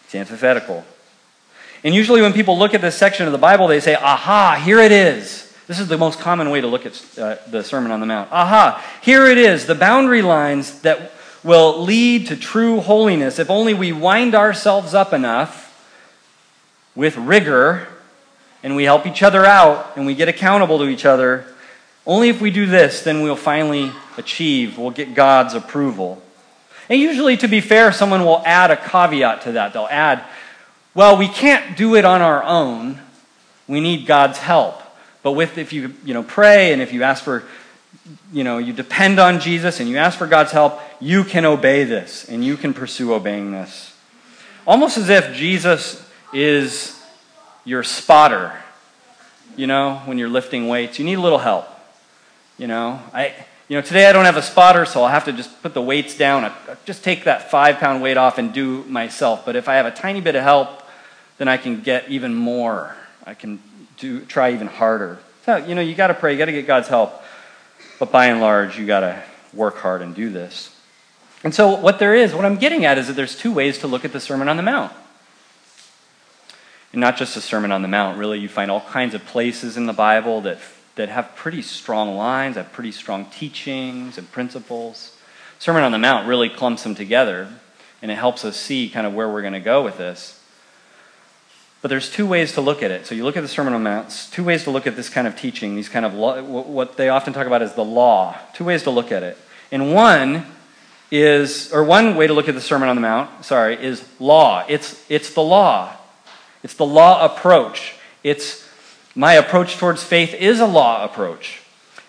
It's 0.05 0.15
antithetical. 0.15 0.85
And 1.83 1.95
usually 1.95 2.23
when 2.23 2.33
people 2.33 2.59
look 2.59 2.73
at 2.73 2.81
this 2.81 2.97
section 2.97 3.27
of 3.27 3.33
the 3.33 3.39
Bible, 3.39 3.67
they 3.67 3.81
say, 3.81 3.95
Aha, 3.95 4.63
here 4.65 4.79
it 4.79 4.93
is. 4.93 5.44
This 5.67 5.81
is 5.81 5.89
the 5.89 5.97
most 5.97 6.19
common 6.19 6.51
way 6.51 6.61
to 6.61 6.67
look 6.67 6.85
at 6.85 7.19
uh, 7.19 7.37
the 7.49 7.65
Sermon 7.65 7.91
on 7.91 8.01
the 8.01 8.07
Mount. 8.07 8.31
Aha, 8.31 8.85
here 9.01 9.27
it 9.27 9.39
is, 9.39 9.65
the 9.65 9.75
boundary 9.75 10.21
lines 10.21 10.81
that 10.81 11.13
will 11.43 11.83
lead 11.83 12.27
to 12.27 12.37
true 12.37 12.81
holiness 12.81 13.39
if 13.39 13.49
only 13.49 13.73
we 13.73 13.91
wind 13.91 14.35
ourselves 14.35 14.93
up 14.93 15.15
enough 15.15 15.71
with 16.95 17.17
rigor 17.17 17.89
and 18.63 18.77
we 18.77 18.85
help 18.85 19.07
each 19.07 19.23
other 19.23 19.47
out 19.47 19.97
and 19.97 20.05
we 20.05 20.15
get 20.15 20.29
accountable 20.29 20.79
to 20.79 20.89
each 20.89 21.07
other. 21.07 21.47
Only 22.07 22.29
if 22.29 22.43
we 22.43 22.51
do 22.51 22.67
this, 22.67 23.03
then 23.03 23.23
we'll 23.23 23.35
finally 23.35 23.91
achieve, 24.19 24.77
we'll 24.77 24.91
get 24.91 25.15
God's 25.15 25.55
approval. 25.55 26.23
And 26.91 27.01
usually, 27.01 27.39
to 27.39 27.49
be 27.49 27.63
fair, 27.63 27.93
someone 27.93 28.27
will 28.27 28.43
add 28.45 28.71
a 28.71 28.77
caveat 28.77 29.43
to 29.43 29.53
that. 29.53 29.73
They'll 29.73 29.89
add, 29.91 30.23
well, 30.95 31.17
we 31.17 31.29
can't 31.29 31.79
do 31.79 31.95
it 31.95 32.05
on 32.05 32.21
our 32.21 32.43
own. 32.43 33.01
We 33.67 33.81
need 33.81 34.07
God's 34.07 34.37
help. 34.37 34.83
But 35.25 35.33
with 35.33 35.59
if 35.59 35.73
you 35.73 35.95
you 36.05 36.15
know 36.15 36.23
pray 36.23 36.73
and 36.73 36.81
if 36.81 36.93
you 36.93 37.03
ask 37.03 37.25
for 37.25 37.43
you 38.33 38.45
know 38.45 38.59
you 38.59 38.73
depend 38.73 39.19
on 39.19 39.41
Jesus 39.41 39.81
and 39.81 39.89
you 39.89 39.97
ask 39.97 40.17
for 40.19 40.29
God's 40.29 40.53
help, 40.53 40.81
you 41.01 41.25
can 41.25 41.45
obey 41.47 41.83
this 41.83 42.29
and 42.29 42.45
you 42.45 42.57
can 42.57 42.75
pursue 42.75 43.15
obeying 43.15 43.51
this. 43.51 43.97
Almost 44.67 44.99
as 44.99 45.09
if 45.09 45.35
Jesus 45.35 46.07
is 46.33 47.03
your 47.65 47.83
spotter. 47.83 48.53
You 49.57 49.67
know, 49.67 50.03
when 50.05 50.19
you're 50.19 50.29
lifting 50.29 50.69
weights, 50.69 50.99
you 50.99 51.05
need 51.05 51.15
a 51.15 51.21
little 51.21 51.39
help. 51.39 51.69
You 52.59 52.67
know, 52.67 53.01
I 53.15 53.33
you 53.69 53.77
know 53.77 53.83
today 53.83 54.07
I 54.07 54.13
don't 54.13 54.27
have 54.27 54.37
a 54.37 54.43
spotter, 54.43 54.85
so 54.85 55.03
I'll 55.05 55.09
have 55.09 55.25
to 55.25 55.33
just 55.33 55.63
put 55.63 55.73
the 55.73 55.81
weights 55.81 56.19
down. 56.19 56.45
I, 56.45 56.53
just 56.85 57.03
take 57.03 57.25
that 57.25 57.51
five 57.51 57.79
pound 57.79 58.03
weight 58.03 58.19
off 58.19 58.37
and 58.37 58.53
do 58.53 58.85
myself. 58.85 59.47
But 59.47 59.57
if 59.57 59.71
I 59.71 59.77
have 59.77 59.87
a 59.87 59.91
tiny 59.91 60.21
bit 60.21 60.35
of 60.35 60.43
help, 60.43 60.83
then 61.39 61.49
I 61.49 61.57
can 61.57 61.81
get 61.81 62.11
even 62.11 62.35
more. 62.35 62.95
I 63.27 63.33
can 63.33 63.59
do, 63.97 64.25
try 64.25 64.53
even 64.53 64.67
harder. 64.67 65.19
So, 65.45 65.57
you 65.57 65.75
know, 65.75 65.81
you 65.81 65.95
got 65.95 66.09
to 66.09 66.15
pray, 66.15 66.33
you 66.33 66.39
got 66.39 66.47
to 66.47 66.53
get 66.53 66.67
God's 66.67 66.89
help. 66.89 67.23
But 67.99 68.11
by 68.11 68.27
and 68.27 68.41
large, 68.41 68.79
you 68.79 68.87
got 68.87 69.01
to 69.01 69.23
work 69.53 69.77
hard 69.77 70.03
and 70.03 70.15
do 70.15 70.31
this. 70.31 70.75
And 71.43 71.55
so, 71.55 71.77
what 71.77 71.99
there 71.99 72.15
is, 72.15 72.35
what 72.35 72.45
I'm 72.45 72.57
getting 72.57 72.85
at 72.85 72.99
is 72.99 73.09
that 73.09 73.13
there's 73.15 73.37
two 73.37 73.53
ways 73.53 73.79
to 73.79 73.87
look 73.87 74.05
at 74.05 74.13
the 74.13 74.21
Sermon 74.21 74.49
on 74.49 74.57
the 74.57 74.63
Mount. 74.63 74.93
And 76.93 77.01
not 77.01 77.17
just 77.17 77.35
the 77.35 77.41
Sermon 77.41 77.73
on 77.73 77.83
the 77.83 77.89
Mount, 77.89 78.19
really, 78.19 78.39
you 78.39 78.49
find 78.49 78.71
all 78.71 78.81
kinds 78.81 79.15
of 79.15 79.25
places 79.27 79.77
in 79.77 79.87
the 79.87 79.93
Bible 79.93 80.41
that, 80.43 80.59
that 80.95 81.09
have 81.09 81.35
pretty 81.37 81.61
strong 81.61 82.17
lines, 82.17 82.57
have 82.57 82.73
pretty 82.73 82.93
strong 82.93 83.27
teachings 83.27 84.17
and 84.17 84.31
principles. 84.33 85.17
Sermon 85.59 85.83
on 85.83 85.93
the 85.93 85.99
Mount 85.99 86.27
really 86.27 86.49
clumps 86.49 86.83
them 86.85 86.95
together, 86.95 87.49
and 88.01 88.11
it 88.11 88.15
helps 88.17 88.45
us 88.45 88.57
see 88.57 88.89
kind 88.89 89.07
of 89.07 89.15
where 89.15 89.29
we're 89.29 89.43
going 89.43 89.55
to 89.55 89.61
go 89.61 89.83
with 89.83 89.99
this. 89.99 90.41
But 91.85 91.91
there's 91.91 92.09
two 92.11 92.27
ways 92.27 92.53
to 92.53 92.63
look 92.63 92.83
at 92.83 92.91
it. 92.91 93.05
So 93.05 93.15
you 93.15 93.25
look 93.25 93.37
at 93.37 93.43
the 93.43 93.49
Sermon 93.49 93.75
on 93.75 93.85
the 93.85 93.91
Mount, 93.91 94.29
two 94.33 94.43
ways 94.43 94.65
to 94.65 94.71
look 94.71 94.87
at 94.87 94.97
this 94.97 95.11
kind 95.11 95.27
of 95.27 95.37
teaching, 95.37 95.77
these 95.77 95.91
kind 95.91 96.07
of 96.07 96.15
law, 96.15 96.41
what 96.43 96.97
they 96.97 97.11
often 97.11 97.35
talk 97.35 97.47
about 97.47 97.61
is 97.61 97.75
the 97.75 97.85
law. 97.85 98.39
Two 98.55 98.65
ways 98.65 98.85
to 98.85 98.91
look 98.91 99.13
at 99.13 99.23
it. 99.23 99.37
And 99.71 99.93
one 99.93 100.47
is, 101.11 101.71
or 101.75 101.85
one 101.85 102.17
way 102.17 102.27
to 102.27 102.33
look 102.33 102.49
at 102.49 102.55
the 102.55 102.61
Sermon 102.63 102.89
on 102.89 102.97
the 102.97 103.03
Mount, 103.03 103.45
sorry, 103.45 103.75
is 103.75 104.03
law. 104.19 104.65
It's, 104.67 105.05
it's 105.11 105.35
the 105.35 105.43
law. 105.43 105.95
It's 106.63 106.73
the 106.73 106.87
law 106.87 107.23
approach. 107.23 107.97
It's 108.23 108.67
my 109.15 109.35
approach 109.35 109.77
towards 109.77 110.03
faith 110.03 110.33
is 110.33 110.61
a 110.61 110.67
law 110.67 111.05
approach. 111.05 111.61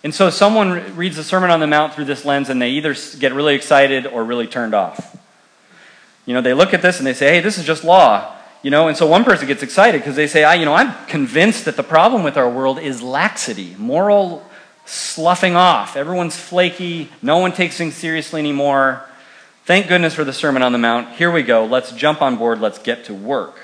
And 0.05 0.15
so 0.15 0.29
someone 0.29 0.95
reads 0.95 1.17
the 1.17 1.23
Sermon 1.25 1.51
on 1.51 1.59
the 1.59 1.67
Mount 1.67 1.93
through 1.93 2.05
this 2.05 2.23
lens 2.23 2.47
and 2.47 2.61
they 2.61 2.69
either 2.69 2.95
get 3.19 3.33
really 3.33 3.55
excited 3.55 4.07
or 4.07 4.23
really 4.23 4.47
turned 4.47 4.73
off. 4.73 5.17
You 6.25 6.33
know, 6.33 6.39
they 6.39 6.53
look 6.53 6.73
at 6.73 6.81
this 6.81 6.99
and 6.99 7.05
they 7.05 7.13
say, 7.13 7.27
hey, 7.27 7.39
this 7.41 7.57
is 7.57 7.65
just 7.65 7.83
law. 7.83 8.31
You 8.65 8.71
know, 8.71 8.87
and 8.87 8.97
so 8.97 9.05
one 9.05 9.23
person 9.23 9.47
gets 9.47 9.61
excited 9.61 10.01
because 10.01 10.15
they 10.15 10.25
say, 10.25 10.43
I, 10.43 10.55
you 10.55 10.65
know, 10.65 10.73
I'm 10.73 10.91
convinced 11.05 11.65
that 11.65 11.77
the 11.77 11.83
problem 11.83 12.23
with 12.23 12.35
our 12.35 12.49
world 12.49 12.79
is 12.79 12.99
laxity, 12.99 13.75
moral 13.77 14.43
sloughing 14.85 15.55
off. 15.55 15.95
Everyone's 15.95 16.35
flaky. 16.35 17.11
No 17.21 17.37
one 17.37 17.51
takes 17.51 17.77
things 17.77 17.93
seriously 17.93 18.39
anymore. 18.39 19.05
Thank 19.65 19.87
goodness 19.87 20.15
for 20.15 20.23
the 20.23 20.33
Sermon 20.33 20.63
on 20.63 20.71
the 20.71 20.79
Mount. 20.79 21.09
Here 21.09 21.29
we 21.29 21.43
go. 21.43 21.63
Let's 21.63 21.91
jump 21.91 22.23
on 22.23 22.37
board. 22.37 22.59
Let's 22.59 22.79
get 22.79 23.05
to 23.05 23.13
work. 23.13 23.59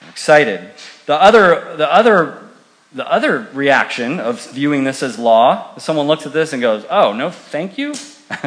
I'm 0.00 0.08
excited. 0.08 0.70
The 1.04 1.20
other, 1.20 1.76
the 1.76 1.92
other, 1.92 2.48
the 2.94 3.06
other 3.06 3.46
reaction 3.52 4.20
of 4.20 4.40
viewing 4.52 4.84
this 4.84 5.02
as 5.02 5.18
law, 5.18 5.76
someone 5.76 6.06
looks 6.06 6.24
at 6.24 6.32
this 6.32 6.54
and 6.54 6.62
goes, 6.62 6.86
"Oh 6.88 7.12
no, 7.12 7.28
thank 7.28 7.76
you." 7.76 7.92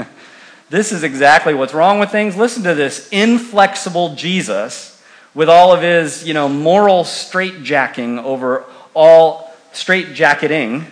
this 0.72 0.92
is 0.92 1.04
exactly 1.04 1.54
what's 1.54 1.76
wrong 1.76 2.00
with 2.00 2.10
things. 2.10 2.36
Listen 2.36 2.64
to 2.64 2.74
this 2.74 3.08
inflexible 3.10 4.16
Jesus 4.16 4.97
with 5.38 5.50
all 5.50 5.72
of 5.72 5.84
his, 5.84 6.28
you 6.28 6.34
know, 6.34 6.50
moral 6.50 7.04
straitjacking 7.04 8.24
over 8.24 8.66
all 8.96 9.54
straitjacketing, 9.72 10.84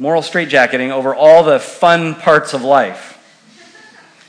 moral 0.00 0.20
straitjacketing 0.20 0.90
over 0.90 1.14
all 1.14 1.44
the 1.44 1.60
fun 1.60 2.16
parts 2.16 2.54
of 2.54 2.62
life. 2.62 3.12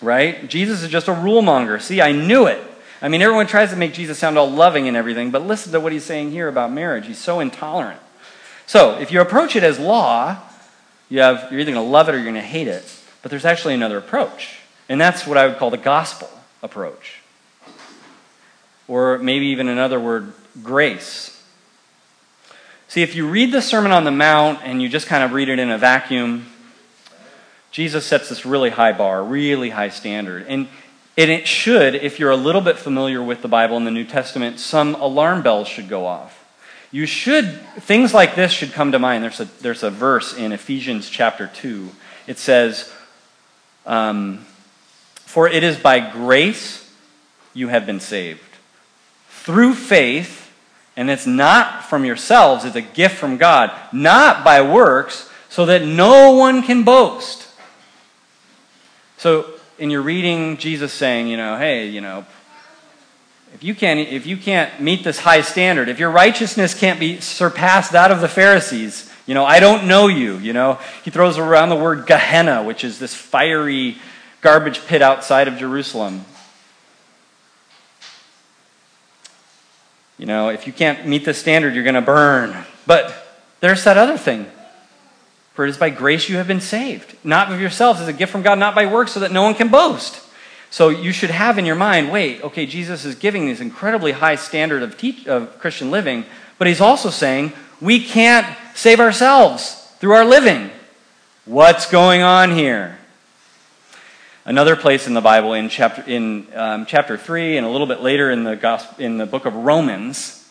Right? 0.04 0.48
Jesus 0.48 0.84
is 0.84 0.92
just 0.92 1.08
a 1.08 1.14
rule 1.14 1.42
monger. 1.42 1.80
See, 1.80 2.00
I 2.00 2.12
knew 2.12 2.46
it. 2.46 2.62
I 3.02 3.08
mean, 3.08 3.24
everyone 3.24 3.48
tries 3.48 3.72
to 3.72 3.76
make 3.76 3.92
Jesus 3.96 4.20
sound 4.20 4.38
all 4.38 4.52
loving 4.52 4.88
and 4.88 4.96
everything, 4.96 5.32
but 5.32 5.42
listen 5.42 5.72
to 5.72 5.80
what 5.80 5.92
he's 5.92 6.04
saying 6.04 6.30
here 6.30 6.48
about 6.48 6.72
marriage. 6.72 7.08
He's 7.08 7.18
so 7.18 7.40
intolerant. 7.40 8.00
So, 8.68 9.00
if 9.00 9.12
you 9.12 9.20
approach 9.20 9.56
it 9.56 9.64
as 9.64 9.80
law, 9.80 10.38
you 11.10 11.22
have, 11.22 11.52
you're 11.52 11.60
either 11.60 11.72
going 11.72 11.84
to 11.84 11.92
love 11.92 12.08
it 12.08 12.14
or 12.14 12.20
you're 12.20 12.24
going 12.24 12.36
to 12.36 12.42
hate 12.42 12.68
it. 12.68 12.86
But 13.24 13.32
there's 13.32 13.46
actually 13.46 13.74
another 13.74 13.98
approach. 13.98 14.60
And 14.88 15.02
that's 15.02 15.26
what 15.26 15.40
I 15.40 15.48
would 15.48 15.58
call 15.58 15.72
the 15.72 15.78
gospel 15.78 16.30
approach 16.62 17.17
or 18.88 19.18
maybe 19.18 19.48
even 19.48 19.68
another 19.68 20.00
word, 20.00 20.34
grace. 20.64 21.34
See, 22.88 23.04
if 23.04 23.16
you 23.16 23.28
read 23.28 23.52
the 23.52 23.62
Sermon 23.62 23.92
on 23.92 24.06
the 24.06 24.12
Mount 24.12 24.60
and 24.64 24.82
you 24.82 24.88
just 24.88 25.08
kind 25.08 25.24
of 25.24 25.34
read 25.34 25.50
it 25.50 25.60
in 25.60 25.70
a 25.70 25.78
vacuum, 25.78 26.46
Jesus 27.72 28.06
sets 28.06 28.30
this 28.30 28.46
really 28.46 28.70
high 28.70 28.94
bar, 28.94 29.24
really 29.24 29.72
high 29.72 29.90
standard. 29.90 30.46
And, 30.48 30.68
and 31.18 31.30
it 31.30 31.48
should, 31.48 31.96
if 31.96 32.20
you're 32.20 32.32
a 32.32 32.38
little 32.38 32.62
bit 32.62 32.78
familiar 32.78 33.22
with 33.22 33.42
the 33.42 33.48
Bible 33.48 33.76
and 33.76 33.86
the 33.86 33.92
New 33.92 34.06
Testament, 34.06 34.60
some 34.60 34.96
alarm 34.96 35.42
bells 35.42 35.68
should 35.68 35.90
go 35.90 36.06
off. 36.06 36.46
You 36.92 37.06
should, 37.06 37.60
things 37.80 38.14
like 38.14 38.36
this 38.36 38.52
should 38.52 38.72
come 38.72 38.94
to 38.94 39.00
mind. 39.00 39.24
There's 39.24 39.42
a, 39.42 39.46
there's 39.62 39.84
a 39.84 39.92
verse 39.92 40.36
in 40.36 40.54
Ephesians 40.54 41.10
chapter 41.10 41.52
2. 41.54 41.90
It 42.26 42.38
says, 42.38 42.94
um, 43.86 44.46
For 45.26 45.50
it 45.50 45.64
is 45.64 45.78
by 45.78 46.00
grace 46.00 46.90
you 47.54 47.68
have 47.68 47.86
been 47.86 48.00
saved, 48.00 48.42
through 49.48 49.74
faith 49.74 50.52
and 50.98 51.10
it's 51.10 51.26
not 51.26 51.86
from 51.86 52.04
yourselves, 52.04 52.66
it's 52.66 52.76
a 52.76 52.82
gift 52.82 53.16
from 53.16 53.38
God, 53.38 53.72
not 53.94 54.44
by 54.44 54.62
works, 54.62 55.30
so 55.48 55.66
that 55.68 55.86
no 55.86 56.32
one 56.32 56.62
can 56.64 56.84
boast. 56.84 57.48
So, 59.18 59.50
in 59.80 59.90
your 59.90 60.02
reading, 60.02 60.58
Jesus 60.58 60.92
saying, 60.92 61.28
you 61.28 61.38
know, 61.38 61.58
hey, 61.58 61.88
you 61.88 62.02
know, 62.02 62.26
if 63.54 63.64
you 63.64 63.74
can't, 63.74 64.00
if 64.00 64.26
you 64.26 64.36
can't 64.36 64.82
meet 64.82 65.06
this 65.06 65.20
high 65.20 65.42
standard, 65.42 65.88
if 65.88 65.98
your 65.98 66.12
righteousness 66.12 66.78
can't 66.78 67.00
be 67.00 67.22
surpassed 67.22 67.94
that 67.94 68.12
of 68.12 68.20
the 68.20 68.28
Pharisees, 68.28 69.10
you 69.26 69.34
know, 69.34 69.46
I 69.46 69.62
don't 69.62 69.88
know 69.88 70.08
you, 70.08 70.40
you 70.40 70.52
know. 70.52 70.78
He 71.06 71.10
throws 71.10 71.38
around 71.38 71.70
the 71.70 71.78
word 71.78 72.06
Gehenna, 72.06 72.64
which 72.64 72.84
is 72.84 73.00
this 73.00 73.16
fiery 73.16 73.98
garbage 74.42 74.86
pit 74.88 75.02
outside 75.02 75.48
of 75.48 75.58
Jerusalem. 75.58 76.26
You 80.18 80.26
know, 80.26 80.50
if 80.50 80.66
you 80.66 80.74
can't 80.74 81.08
meet 81.08 81.26
the 81.26 81.34
standard, 81.34 81.76
you're 81.76 81.84
going 81.84 81.96
to 81.96 82.02
burn. 82.02 82.66
But 82.86 83.14
there's 83.60 83.84
that 83.84 83.98
other 83.98 84.18
thing. 84.18 84.48
For 85.54 85.66
it 85.66 85.70
is 85.70 85.78
by 85.78 85.90
grace 85.90 86.30
you 86.30 86.38
have 86.38 86.48
been 86.48 86.62
saved, 86.62 87.16
not 87.24 87.52
of 87.52 87.60
yourselves, 87.60 88.00
as 88.00 88.08
a 88.08 88.14
gift 88.14 88.32
from 88.32 88.44
God, 88.44 88.60
not 88.60 88.76
by 88.76 88.86
works, 88.86 89.14
so 89.14 89.20
that 89.22 89.32
no 89.32 89.42
one 89.42 89.56
can 89.56 89.70
boast. 89.70 90.22
So 90.70 90.90
you 90.90 91.12
should 91.12 91.32
have 91.32 91.58
in 91.58 91.66
your 91.66 91.76
mind 91.76 92.12
wait, 92.12 92.44
okay, 92.44 92.66
Jesus 92.66 93.06
is 93.06 93.16
giving 93.16 93.48
this 93.48 93.60
incredibly 93.60 94.12
high 94.12 94.36
standard 94.36 94.84
of, 94.84 94.98
teach, 94.98 95.28
of 95.28 95.58
Christian 95.60 95.90
living, 95.90 96.26
but 96.58 96.68
he's 96.68 96.82
also 96.82 97.10
saying 97.10 97.54
we 97.82 98.04
can't 98.04 98.46
save 98.76 99.00
ourselves 99.00 99.88
through 100.00 100.14
our 100.14 100.26
living. 100.26 100.70
What's 101.46 101.90
going 101.90 102.22
on 102.22 102.52
here? 102.52 102.97
Another 104.48 104.78
place 104.78 105.08
in 105.08 105.14
the 105.14 105.20
Bible, 105.20 105.52
in 105.52 105.68
chapter, 105.68 106.02
in, 106.04 106.48
um, 106.56 106.86
chapter 106.86 107.18
3, 107.18 107.58
and 107.58 107.68
a 107.68 107.70
little 107.70 107.86
bit 107.86 108.00
later 108.00 108.32
in 108.32 108.46
the, 108.46 108.56
gospel, 108.56 109.04
in 109.04 109.18
the 109.18 109.26
book 109.26 109.46
of 109.46 109.54
Romans, 109.54 110.50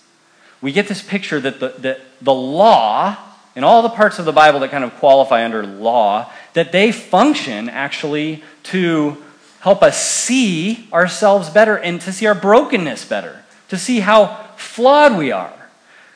we 0.60 0.70
get 0.70 0.86
this 0.86 1.02
picture 1.02 1.40
that 1.40 1.60
the, 1.60 1.68
that 1.78 2.00
the 2.20 2.34
law, 2.34 3.16
in 3.54 3.64
all 3.64 3.80
the 3.80 3.88
parts 3.88 4.18
of 4.18 4.26
the 4.26 4.34
Bible 4.34 4.60
that 4.60 4.70
kind 4.70 4.84
of 4.84 4.94
qualify 4.96 5.42
under 5.46 5.66
law, 5.66 6.30
that 6.52 6.72
they 6.72 6.92
function 6.92 7.70
actually 7.70 8.44
to 8.64 9.16
help 9.60 9.82
us 9.82 9.98
see 9.98 10.90
ourselves 10.92 11.48
better 11.48 11.78
and 11.78 11.98
to 12.02 12.12
see 12.12 12.26
our 12.26 12.34
brokenness 12.34 13.06
better, 13.06 13.44
to 13.68 13.78
see 13.78 14.00
how 14.00 14.46
flawed 14.58 15.16
we 15.16 15.32
are. 15.32 15.54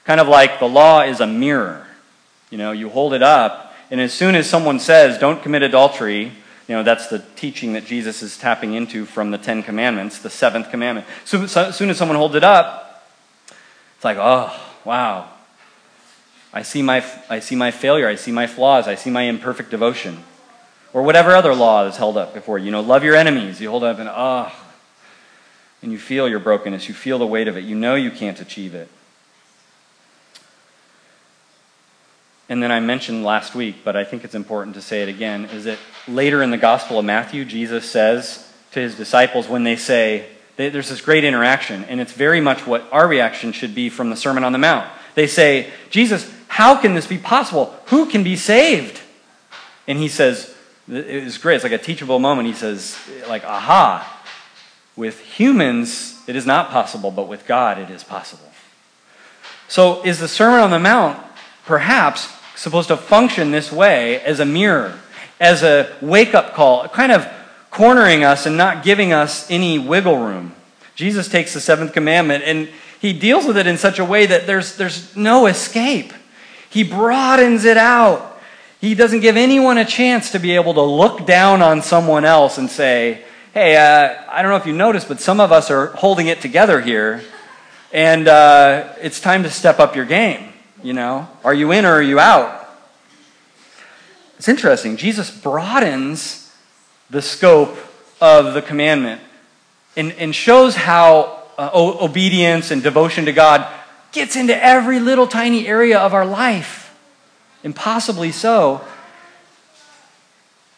Kind 0.04 0.20
of 0.20 0.28
like 0.28 0.58
the 0.58 0.68
law 0.68 1.00
is 1.00 1.20
a 1.20 1.26
mirror. 1.26 1.87
You 2.50 2.58
know, 2.58 2.72
you 2.72 2.90
hold 2.90 3.14
it 3.14 3.22
up, 3.22 3.75
and 3.90 4.02
as 4.02 4.12
soon 4.12 4.34
as 4.34 4.46
someone 4.46 4.80
says, 4.80 5.16
don't 5.16 5.42
commit 5.42 5.62
adultery, 5.62 6.32
you 6.71 6.77
know, 6.77 6.85
that's 6.85 7.09
the 7.09 7.19
teaching 7.35 7.73
that 7.73 7.85
Jesus 7.85 8.23
is 8.23 8.39
tapping 8.39 8.75
into 8.75 9.05
from 9.05 9.33
the 9.33 9.39
Ten 9.39 9.65
Commandments, 9.65 10.21
the 10.21 10.31
seventh 10.31 10.71
commandment. 10.71 11.05
So, 11.25 11.49
so 11.49 11.65
as 11.65 11.77
soon 11.77 11.91
as 11.91 11.99
someone 11.99 12.17
holds 12.17 12.37
it 12.37 12.45
up, 12.45 13.05
it's 13.97 14.05
like, 14.05 14.19
oh, 14.21 14.57
wow. 14.85 15.29
I 16.53 16.62
see, 16.62 16.81
my, 16.81 17.05
I 17.29 17.41
see 17.41 17.57
my 17.57 17.73
failure. 17.73 18.07
I 18.07 18.15
see 18.15 18.31
my 18.31 18.47
flaws. 18.47 18.87
I 18.87 18.95
see 18.95 19.11
my 19.11 19.23
imperfect 19.23 19.73
devotion. 19.73 20.23
Or 20.93 21.03
whatever 21.03 21.35
other 21.35 21.57
law 21.57 21.87
is 21.87 21.97
held 21.97 22.17
up 22.17 22.35
before 22.35 22.56
you. 22.56 22.71
Know, 22.71 22.83
love 22.83 23.02
your 23.02 23.17
enemies. 23.17 23.61
You 23.61 23.69
hold 23.69 23.83
up 23.83 23.99
and, 23.99 24.09
oh, 24.09 24.52
and 25.83 25.91
you 25.91 25.99
feel 25.99 26.28
your 26.28 26.39
brokenness. 26.39 26.87
You 26.87 26.95
feel 26.95 27.19
the 27.19 27.26
weight 27.26 27.49
of 27.49 27.56
it. 27.56 27.65
You 27.65 27.75
know 27.75 27.97
you 27.97 28.13
can't 28.13 28.41
achieve 28.41 28.76
it. 28.76 28.89
And 32.50 32.60
then 32.60 32.73
I 32.73 32.80
mentioned 32.80 33.25
last 33.25 33.54
week, 33.54 33.76
but 33.84 33.95
I 33.95 34.02
think 34.02 34.25
it's 34.25 34.34
important 34.34 34.75
to 34.75 34.82
say 34.82 35.02
it 35.02 35.08
again, 35.08 35.45
is 35.47 35.65
that 35.65 35.78
later 36.08 36.43
in 36.43 36.50
the 36.50 36.58
Gospel 36.58 36.99
of 36.99 37.04
Matthew, 37.04 37.45
Jesus 37.45 37.89
says 37.89 38.47
to 38.73 38.80
his 38.80 38.97
disciples 38.97 39.49
when 39.49 39.63
they 39.63 39.76
say, 39.76 40.26
there's 40.56 40.91
this 40.91 41.00
great 41.00 41.25
interaction, 41.25 41.84
and 41.84 42.00
it's 42.00 42.13
very 42.13 42.41
much 42.41 42.67
what 42.67 42.86
our 42.93 43.06
reaction 43.06 43.52
should 43.52 43.73
be 43.75 43.89
from 43.89 44.10
the 44.10 44.17
Sermon 44.17 44.45
on 44.45 44.50
the 44.50 44.58
Mount. 44.58 44.91
They 45.15 45.28
say, 45.28 45.71
Jesus, 45.91 46.30
how 46.49 46.78
can 46.78 46.95
this 46.95 47.06
be 47.06 47.19
possible? 47.19 47.75
Who 47.86 48.10
can 48.10 48.25
be 48.25 48.34
saved? 48.34 49.00
And 49.86 49.97
he 49.97 50.08
says, 50.08 50.54
it 50.86 51.25
was 51.25 51.39
great. 51.39 51.54
It's 51.54 51.65
like 51.65 51.73
a 51.73 51.78
teachable 51.78 52.19
moment. 52.19 52.49
He 52.49 52.54
says, 52.54 52.99
like, 53.28 53.45
aha, 53.45 54.23
with 54.97 55.21
humans 55.21 56.21
it 56.26 56.36
is 56.36 56.47
not 56.47 56.71
possible, 56.71 57.10
but 57.10 57.28
with 57.28 57.47
God 57.47 57.78
it 57.78 57.91
is 57.91 58.02
possible. 58.04 58.50
So 59.69 60.04
is 60.04 60.19
the 60.19 60.28
Sermon 60.28 60.60
on 60.60 60.71
the 60.71 60.80
Mount 60.80 61.19
perhaps 61.65 62.28
supposed 62.60 62.88
to 62.88 62.96
function 62.96 63.50
this 63.52 63.73
way 63.73 64.20
as 64.20 64.38
a 64.38 64.44
mirror, 64.44 64.99
as 65.40 65.62
a 65.62 65.90
wake 66.02 66.34
up 66.34 66.52
call, 66.52 66.86
kind 66.88 67.10
of 67.10 67.26
cornering 67.70 68.23
us 68.23 68.44
and 68.44 68.54
not 68.54 68.84
giving 68.84 69.14
us 69.14 69.50
any 69.50 69.78
wiggle 69.78 70.18
room. 70.18 70.54
Jesus 70.94 71.26
takes 71.26 71.54
the 71.54 71.60
seventh 71.60 71.94
commandment 71.94 72.44
and 72.44 72.68
he 73.00 73.14
deals 73.14 73.46
with 73.46 73.56
it 73.56 73.66
in 73.66 73.78
such 73.78 73.99
a 73.99 74.04
way 74.04 74.26
that 74.26 74.46
there's, 74.46 74.76
there's 74.76 75.16
no 75.16 75.46
escape. 75.46 76.12
He 76.68 76.84
broadens 76.84 77.64
it 77.64 77.78
out. 77.78 78.38
He 78.78 78.94
doesn't 78.94 79.20
give 79.20 79.38
anyone 79.38 79.78
a 79.78 79.86
chance 79.86 80.32
to 80.32 80.38
be 80.38 80.54
able 80.54 80.75
to 80.75 80.82
look 80.82 81.25
down 81.25 81.62
on 81.62 81.80
someone 81.80 82.26
else 82.26 82.58
and 82.58 82.70
say, 82.70 83.25
hey, 83.54 83.78
uh, 83.78 84.23
I 84.30 84.42
don't 84.42 84.50
know 84.50 84.58
if 84.58 84.66
you 84.66 84.75
noticed, 84.75 85.08
but 85.08 85.18
some 85.18 85.40
of 85.40 85.50
us 85.50 85.70
are 85.70 85.86
holding 85.86 86.26
it 86.26 86.42
together 86.42 86.82
here, 86.82 87.23
and 87.90 88.28
uh, 88.28 88.92
it's 89.00 89.18
time 89.18 89.44
to 89.44 89.50
step 89.50 89.80
up 89.80 89.96
your 89.96 90.04
game. 90.04 90.50
You 90.82 90.95
know, 90.95 91.28
are 91.45 91.52
you 91.52 91.73
in 91.73 91.84
or 91.84 91.93
are 91.93 92.02
you 92.02 92.19
out? 92.19 92.69
It's 94.38 94.49
interesting. 94.49 94.97
Jesus 94.97 95.30
broadens 95.30 96.54
the 97.10 97.21
scope 97.21 97.76
of 98.21 98.54
the 98.54 98.62
commandment 98.62 99.21
and, 99.97 100.12
and 100.12 100.34
shows 100.34 100.75
how 100.76 101.43
uh, 101.58 101.71
obedience 101.75 102.71
and 102.71 102.82
devotion 102.82 103.26
to 103.26 103.32
God 103.32 103.66
gets 104.12 104.36
into 104.36 104.56
every 104.56 104.99
little 104.99 105.26
tiny 105.26 105.66
area 105.66 105.99
of 105.99 106.14
our 106.14 106.25
life, 106.25 106.99
impossibly 107.62 108.32
so. 108.32 108.80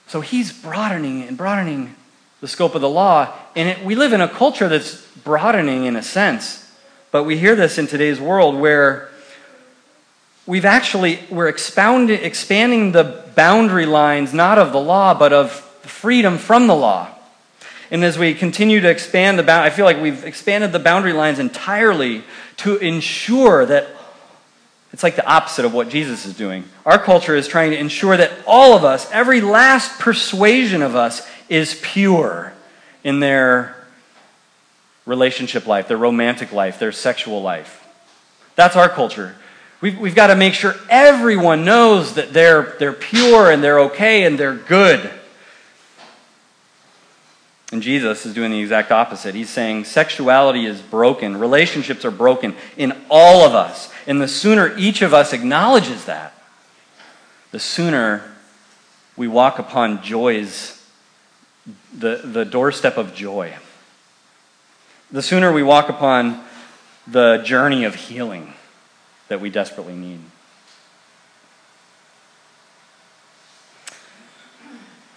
So 0.08 0.20
he's 0.20 0.52
broadening 0.52 1.22
and 1.22 1.36
broadening 1.36 1.94
the 2.40 2.48
scope 2.48 2.74
of 2.74 2.80
the 2.80 2.88
law. 2.88 3.32
And 3.54 3.68
it, 3.68 3.84
we 3.84 3.94
live 3.94 4.12
in 4.12 4.20
a 4.20 4.28
culture 4.28 4.68
that's 4.68 5.06
broadening 5.18 5.84
in 5.84 5.94
a 5.94 6.02
sense. 6.02 6.68
But 7.12 7.22
we 7.22 7.38
hear 7.38 7.54
this 7.54 7.78
in 7.78 7.86
today's 7.86 8.20
world 8.20 8.56
where 8.56 9.12
we've 10.46 10.64
actually 10.64 11.18
we're 11.31 11.48
expounding, 11.48 12.22
expanding 12.22 12.92
the 12.92 13.22
boundary 13.35 13.87
lines 13.87 14.35
not 14.35 14.59
of 14.59 14.72
the 14.72 14.81
law 14.81 15.14
but 15.14 15.33
of 15.33 15.52
freedom 15.52 16.38
from 16.38 16.66
the 16.66 16.74
law. 16.74 17.09
And 17.90 18.02
as 18.05 18.18
we 18.18 18.35
continue 18.35 18.81
to 18.81 18.88
expand 18.90 19.38
the 19.38 19.42
bound 19.42 19.64
i 19.64 19.70
feel 19.70 19.85
like 19.85 20.00
we've 20.00 20.24
expanded 20.24 20.72
the 20.72 20.78
boundary 20.78 21.12
lines 21.12 21.38
entirely 21.38 22.24
to 22.59 22.76
ensure 22.78 23.66
that 23.66 23.88
it's 24.92 25.02
like 25.02 25.16
the 25.16 25.26
opposite 25.26 25.64
of 25.64 25.72
what 25.72 25.88
jesus 25.88 26.26
is 26.26 26.37
doing. 26.37 26.64
Our 26.85 26.98
culture 26.98 27.37
is 27.37 27.48
trying 27.48 27.70
to 27.70 27.78
ensure 27.78 28.16
that 28.16 28.33
all 28.46 28.74
of 28.74 28.85
us 28.85 29.11
every 29.12 29.40
last 29.40 30.00
persuasion 30.00 30.83
of 30.83 30.96
us 30.96 31.26
is 31.48 31.78
pure 31.83 32.52
in 33.05 33.20
their 33.20 33.76
relationship 35.07 35.66
life 35.66 35.88
their 35.88 35.96
romantic 35.96 36.52
life 36.52 36.78
their 36.78 36.92
sexual 36.92 37.42
life. 37.42 37.78
That's 38.55 38.76
our 38.76 38.88
culture 38.88 39.37
We've, 39.82 39.98
we've 39.98 40.14
got 40.14 40.28
to 40.28 40.36
make 40.36 40.54
sure 40.54 40.76
everyone 40.88 41.64
knows 41.64 42.14
that 42.14 42.32
they're, 42.32 42.76
they're 42.78 42.92
pure 42.92 43.50
and 43.50 43.64
they're 43.64 43.80
okay 43.80 44.22
and 44.24 44.38
they're 44.38 44.54
good. 44.54 45.10
And 47.72 47.82
Jesus 47.82 48.24
is 48.24 48.32
doing 48.32 48.52
the 48.52 48.60
exact 48.60 48.92
opposite. 48.92 49.34
He's 49.34 49.50
saying 49.50 49.84
sexuality 49.84 50.66
is 50.66 50.80
broken, 50.80 51.36
relationships 51.36 52.04
are 52.04 52.12
broken 52.12 52.54
in 52.76 52.96
all 53.10 53.44
of 53.44 53.56
us. 53.56 53.92
And 54.06 54.20
the 54.20 54.28
sooner 54.28 54.72
each 54.78 55.02
of 55.02 55.12
us 55.12 55.32
acknowledges 55.32 56.04
that, 56.04 56.32
the 57.50 57.58
sooner 57.58 58.22
we 59.16 59.26
walk 59.26 59.58
upon 59.58 60.00
joy's, 60.00 60.80
the, 61.92 62.20
the 62.22 62.44
doorstep 62.44 62.98
of 62.98 63.16
joy. 63.16 63.54
The 65.10 65.22
sooner 65.22 65.52
we 65.52 65.64
walk 65.64 65.88
upon 65.88 66.44
the 67.08 67.38
journey 67.38 67.82
of 67.82 67.96
healing 67.96 68.54
that 69.28 69.40
we 69.40 69.50
desperately 69.50 69.94
need. 69.94 70.20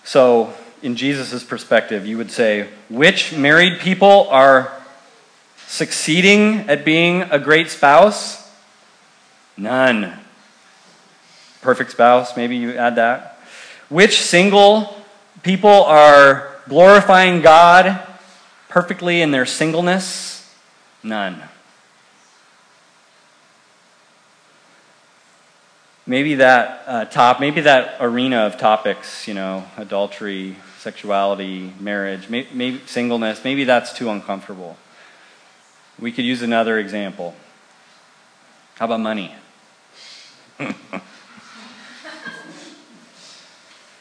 So, 0.04 0.54
in 0.82 0.96
Jesus' 0.96 1.44
perspective, 1.44 2.06
you 2.06 2.18
would 2.18 2.32
say, 2.32 2.70
which 2.90 3.36
married 3.36 3.80
people 3.80 4.28
are 4.30 4.72
succeeding 5.68 6.70
at 6.70 6.86
being 6.86 7.24
a 7.24 7.40
great 7.40 7.70
spouse? 7.70 8.48
None. 9.58 10.20
Perfect 11.62 11.92
spouse, 11.92 12.38
maybe 12.38 12.56
you 12.56 12.74
add 12.76 12.98
that. 12.98 13.40
Which 13.90 14.22
single 14.22 14.96
people 15.42 15.84
are 15.84 16.56
glorifying 16.68 17.42
God 17.42 18.00
perfectly 18.70 19.22
in 19.22 19.32
their 19.32 19.46
singleness? 19.46 20.54
None. 21.04 21.42
Maybe 26.08 26.36
that 26.36 26.84
uh, 26.86 27.06
top, 27.06 27.40
maybe 27.40 27.62
that 27.62 27.98
arena 28.00 28.42
of 28.46 28.58
topics, 28.58 29.28
you 29.28 29.34
know, 29.34 29.66
adultery, 29.76 30.56
sexuality, 30.78 31.74
marriage, 31.80 32.30
maybe, 32.30 32.48
maybe 32.54 32.80
singleness, 32.86 33.44
maybe 33.44 33.64
that's 33.64 33.92
too 33.92 34.12
uncomfortable. 34.12 34.78
We 35.98 36.12
could 36.12 36.26
use 36.26 36.44
another 36.44 36.78
example. 36.78 37.34
How 38.76 38.86
about 38.86 39.00
money? 39.00 39.34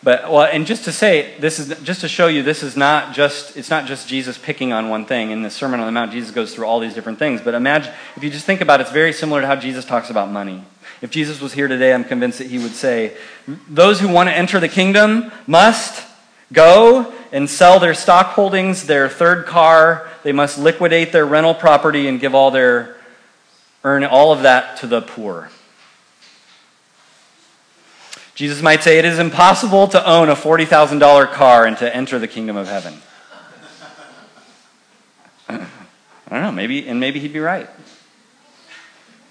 but 0.02 0.30
well, 0.30 0.42
and 0.42 0.66
just 0.66 0.84
to 0.84 0.92
say, 0.92 1.38
this 1.38 1.58
is 1.58 1.80
just 1.84 2.02
to 2.02 2.08
show 2.08 2.26
you, 2.26 2.42
this 2.42 2.62
is 2.62 2.76
not 2.76 3.14
just 3.14 3.56
it's 3.56 3.70
not 3.70 3.86
just 3.86 4.08
Jesus 4.08 4.36
picking 4.36 4.74
on 4.74 4.90
one 4.90 5.06
thing. 5.06 5.30
In 5.30 5.42
the 5.42 5.50
Sermon 5.50 5.80
on 5.80 5.86
the 5.86 5.92
Mount, 5.92 6.12
Jesus 6.12 6.32
goes 6.32 6.54
through 6.54 6.66
all 6.66 6.80
these 6.80 6.92
different 6.92 7.18
things. 7.18 7.40
But 7.40 7.54
imagine 7.54 7.94
if 8.14 8.22
you 8.22 8.28
just 8.28 8.44
think 8.44 8.60
about 8.60 8.80
it, 8.80 8.82
it's 8.82 8.92
very 8.92 9.14
similar 9.14 9.40
to 9.40 9.46
how 9.46 9.56
Jesus 9.56 9.86
talks 9.86 10.10
about 10.10 10.30
money. 10.30 10.64
If 11.02 11.10
Jesus 11.10 11.40
was 11.40 11.52
here 11.52 11.68
today, 11.68 11.92
I'm 11.92 12.04
convinced 12.04 12.38
that 12.38 12.48
he 12.48 12.58
would 12.58 12.72
say, 12.74 13.16
Those 13.68 14.00
who 14.00 14.08
want 14.08 14.28
to 14.28 14.34
enter 14.34 14.60
the 14.60 14.68
kingdom 14.68 15.32
must 15.46 16.06
go 16.52 17.12
and 17.32 17.50
sell 17.50 17.80
their 17.80 17.94
stock 17.94 18.28
holdings, 18.28 18.86
their 18.86 19.08
third 19.08 19.46
car. 19.46 20.08
They 20.22 20.32
must 20.32 20.58
liquidate 20.58 21.12
their 21.12 21.26
rental 21.26 21.54
property 21.54 22.08
and 22.08 22.20
give 22.20 22.34
all 22.34 22.50
their, 22.50 22.96
earn 23.82 24.04
all 24.04 24.32
of 24.32 24.42
that 24.42 24.78
to 24.78 24.86
the 24.86 25.02
poor. 25.02 25.50
Jesus 28.34 28.62
might 28.62 28.82
say 28.82 28.98
it 28.98 29.04
is 29.04 29.18
impossible 29.18 29.86
to 29.88 30.08
own 30.08 30.28
a 30.28 30.34
$40,000 30.34 31.32
car 31.32 31.66
and 31.66 31.76
to 31.78 31.94
enter 31.94 32.18
the 32.18 32.26
kingdom 32.26 32.56
of 32.56 32.66
heaven. 32.66 32.94
I 35.48 35.66
don't 36.30 36.42
know, 36.42 36.52
maybe, 36.52 36.88
and 36.88 36.98
maybe 36.98 37.20
he'd 37.20 37.32
be 37.32 37.38
right. 37.38 37.68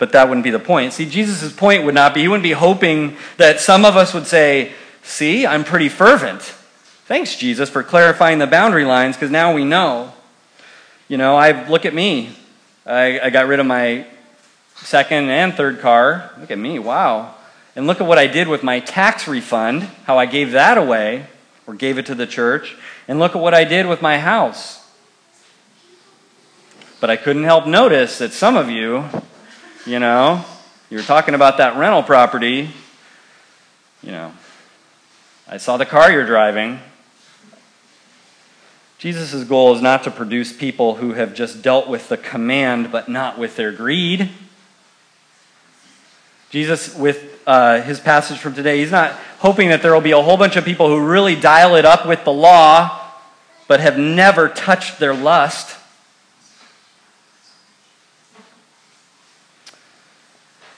But 0.03 0.11
that 0.11 0.27
wouldn't 0.27 0.43
be 0.43 0.49
the 0.49 0.59
point. 0.59 0.91
See, 0.91 1.09
Jesus' 1.09 1.53
point 1.53 1.85
would 1.85 1.95
not 1.95 2.13
be, 2.13 2.19
he 2.19 2.27
wouldn't 2.27 2.43
be 2.43 2.51
hoping 2.51 3.15
that 3.37 3.61
some 3.61 3.85
of 3.85 3.95
us 3.95 4.13
would 4.13 4.27
say, 4.27 4.73
See, 5.01 5.47
I'm 5.47 5.63
pretty 5.63 5.87
fervent. 5.87 6.41
Thanks, 7.05 7.37
Jesus, 7.37 7.69
for 7.69 7.83
clarifying 7.83 8.37
the 8.37 8.45
boundary 8.45 8.83
lines 8.83 9.15
because 9.15 9.31
now 9.31 9.55
we 9.55 9.63
know. 9.63 10.11
You 11.07 11.15
know, 11.15 11.37
I 11.37 11.69
look 11.69 11.85
at 11.85 11.93
me. 11.93 12.35
I, 12.85 13.17
I 13.17 13.29
got 13.29 13.47
rid 13.47 13.61
of 13.61 13.65
my 13.65 14.05
second 14.75 15.29
and 15.29 15.53
third 15.53 15.79
car. 15.79 16.31
Look 16.37 16.51
at 16.51 16.57
me, 16.57 16.79
wow. 16.79 17.33
And 17.73 17.87
look 17.87 18.01
at 18.01 18.05
what 18.05 18.17
I 18.17 18.27
did 18.27 18.49
with 18.49 18.61
my 18.61 18.81
tax 18.81 19.25
refund, 19.25 19.83
how 20.03 20.19
I 20.19 20.25
gave 20.25 20.51
that 20.51 20.77
away 20.77 21.27
or 21.65 21.75
gave 21.75 21.97
it 21.97 22.07
to 22.07 22.15
the 22.15 22.27
church. 22.27 22.75
And 23.07 23.19
look 23.19 23.37
at 23.37 23.41
what 23.41 23.53
I 23.53 23.63
did 23.63 23.87
with 23.87 24.01
my 24.01 24.19
house. 24.19 24.85
But 26.99 27.09
I 27.09 27.15
couldn't 27.15 27.45
help 27.45 27.65
notice 27.65 28.17
that 28.17 28.33
some 28.33 28.57
of 28.57 28.69
you, 28.69 29.05
you 29.85 29.99
know, 29.99 30.43
you 30.89 30.97
were 30.97 31.03
talking 31.03 31.33
about 31.33 31.57
that 31.57 31.77
rental 31.77 32.03
property. 32.03 32.69
You 34.01 34.11
know, 34.11 34.33
I 35.47 35.57
saw 35.57 35.77
the 35.77 35.85
car 35.85 36.11
you're 36.11 36.25
driving. 36.25 36.79
Jesus' 38.97 39.43
goal 39.43 39.75
is 39.75 39.81
not 39.81 40.03
to 40.03 40.11
produce 40.11 40.53
people 40.55 40.95
who 40.95 41.13
have 41.13 41.33
just 41.33 41.61
dealt 41.61 41.89
with 41.89 42.07
the 42.07 42.15
command 42.15 42.91
but 42.91 43.09
not 43.09 43.37
with 43.37 43.57
their 43.57 43.73
greed. 43.73 44.29
Jesus, 46.49 46.95
with 46.95 47.41
uh, 47.45 47.81
his 47.81 47.99
passage 47.99 48.37
from 48.37 48.53
today, 48.53 48.79
he's 48.79 48.91
not 48.91 49.11
hoping 49.39 49.69
that 49.69 49.81
there 49.81 49.93
will 49.93 49.99
be 49.99 50.11
a 50.11 50.21
whole 50.21 50.37
bunch 50.37 50.55
of 50.55 50.63
people 50.63 50.87
who 50.87 51.05
really 51.05 51.35
dial 51.35 51.75
it 51.75 51.83
up 51.83 52.05
with 52.07 52.23
the 52.23 52.31
law 52.31 53.01
but 53.67 53.81
have 53.81 53.97
never 53.97 54.47
touched 54.47 54.99
their 54.99 55.13
lust. 55.13 55.77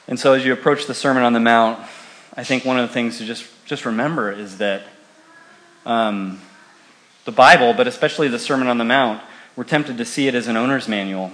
And 0.08 0.20
so, 0.20 0.34
as 0.34 0.46
you 0.46 0.54
approach 0.54 0.86
the 0.86 0.94
Sermon 0.94 1.24
on 1.24 1.34
the 1.34 1.40
Mount, 1.40 1.80
I 2.36 2.44
think 2.44 2.64
one 2.64 2.78
of 2.78 2.88
the 2.88 2.94
things 2.94 3.18
to 3.18 3.26
just, 3.26 3.46
just 3.66 3.86
remember 3.86 4.32
is 4.32 4.60
that 4.60 4.84
um, 5.86 6.40
the 7.26 7.32
Bible, 7.32 7.74
but 7.74 7.88
especially 7.88 8.28
the 8.28 8.38
Sermon 8.38 8.68
on 8.68 8.78
the 8.78 8.84
Mount, 8.84 9.22
we're 9.56 9.64
tempted 9.64 9.98
to 9.98 10.06
see 10.06 10.28
it 10.28 10.36
as 10.36 10.48
an 10.48 10.58
owner's 10.58 10.88
manual. 10.88 11.32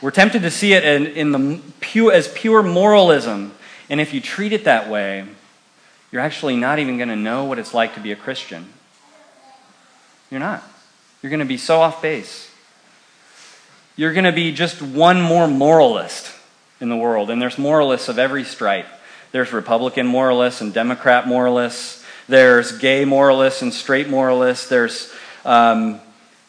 We're 0.00 0.10
tempted 0.10 0.42
to 0.42 0.50
see 0.50 0.72
it 0.72 0.84
in, 0.84 1.06
in 1.06 1.32
the 1.32 1.60
pure, 1.80 2.12
as 2.12 2.28
pure 2.28 2.62
moralism. 2.62 3.52
And 3.90 4.00
if 4.00 4.14
you 4.14 4.20
treat 4.20 4.52
it 4.52 4.64
that 4.64 4.88
way, 4.88 5.26
you're 6.10 6.22
actually 6.22 6.56
not 6.56 6.78
even 6.78 6.96
going 6.96 7.08
to 7.08 7.16
know 7.16 7.44
what 7.44 7.58
it's 7.58 7.74
like 7.74 7.94
to 7.94 8.00
be 8.00 8.12
a 8.12 8.16
Christian. 8.16 8.72
You're 10.30 10.40
not. 10.40 10.62
You're 11.20 11.30
going 11.30 11.40
to 11.40 11.46
be 11.46 11.58
so 11.58 11.80
off 11.80 12.00
base. 12.00 12.50
You're 13.96 14.12
going 14.12 14.24
to 14.24 14.32
be 14.32 14.52
just 14.52 14.80
one 14.80 15.20
more 15.20 15.48
moralist 15.48 16.32
in 16.80 16.88
the 16.88 16.96
world. 16.96 17.30
And 17.30 17.40
there's 17.40 17.58
moralists 17.58 18.08
of 18.08 18.18
every 18.18 18.44
stripe. 18.44 18.86
There's 19.32 19.52
Republican 19.52 20.06
moralists 20.06 20.60
and 20.60 20.72
Democrat 20.72 21.26
moralists. 21.26 22.04
There's 22.28 22.76
gay 22.78 23.04
moralists 23.04 23.62
and 23.62 23.72
straight 23.72 24.08
moralists. 24.08 24.68
There's 24.68 25.12
um, 25.44 26.00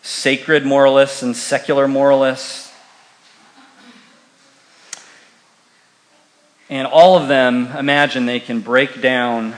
sacred 0.02 0.66
moralists 0.66 1.24
and 1.24 1.36
secular 1.36 1.88
moralists. 1.88 2.72
And 6.70 6.86
all 6.86 7.18
of 7.18 7.28
them 7.28 7.68
imagine 7.76 8.26
they 8.26 8.40
can 8.40 8.62
break 8.62 9.02
down 9.02 9.56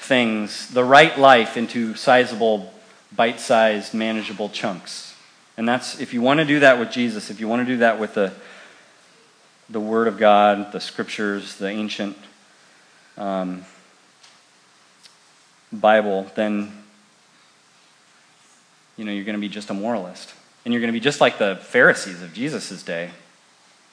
things, 0.00 0.68
the 0.68 0.82
right 0.82 1.16
life, 1.16 1.56
into 1.56 1.94
sizable, 1.94 2.74
bite 3.14 3.38
sized, 3.38 3.94
manageable 3.94 4.48
chunks. 4.48 5.14
And 5.56 5.68
that's, 5.68 6.00
if 6.00 6.12
you 6.12 6.20
want 6.20 6.40
to 6.40 6.44
do 6.44 6.60
that 6.60 6.78
with 6.78 6.90
Jesus, 6.90 7.30
if 7.30 7.38
you 7.38 7.46
want 7.46 7.66
to 7.66 7.72
do 7.72 7.78
that 7.78 8.00
with 8.00 8.14
the, 8.14 8.32
the 9.70 9.80
Word 9.80 10.08
of 10.08 10.18
God, 10.18 10.72
the 10.72 10.80
Scriptures, 10.80 11.56
the 11.56 11.68
ancient 11.68 12.16
um, 13.16 13.64
Bible, 15.72 16.30
then 16.34 16.72
you 18.96 19.04
know 19.04 19.12
you're 19.12 19.24
going 19.24 19.36
to 19.36 19.40
be 19.40 19.48
just 19.48 19.70
a 19.70 19.74
moralist, 19.74 20.34
and 20.64 20.72
you're 20.72 20.80
going 20.80 20.92
to 20.92 20.98
be 20.98 21.00
just 21.00 21.20
like 21.20 21.38
the 21.38 21.56
Pharisees 21.56 22.22
of 22.22 22.34
Jesus' 22.34 22.82
day, 22.82 23.10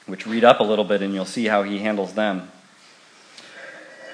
which 0.05 0.27
read 0.27 0.43
up 0.43 0.60
a 0.60 0.63
little 0.63 0.86
bit, 0.86 1.01
and 1.01 1.13
you'll 1.13 1.25
see 1.25 1.45
how 1.45 1.63
he 1.63 1.79
handles 1.79 2.13
them. 2.13 2.49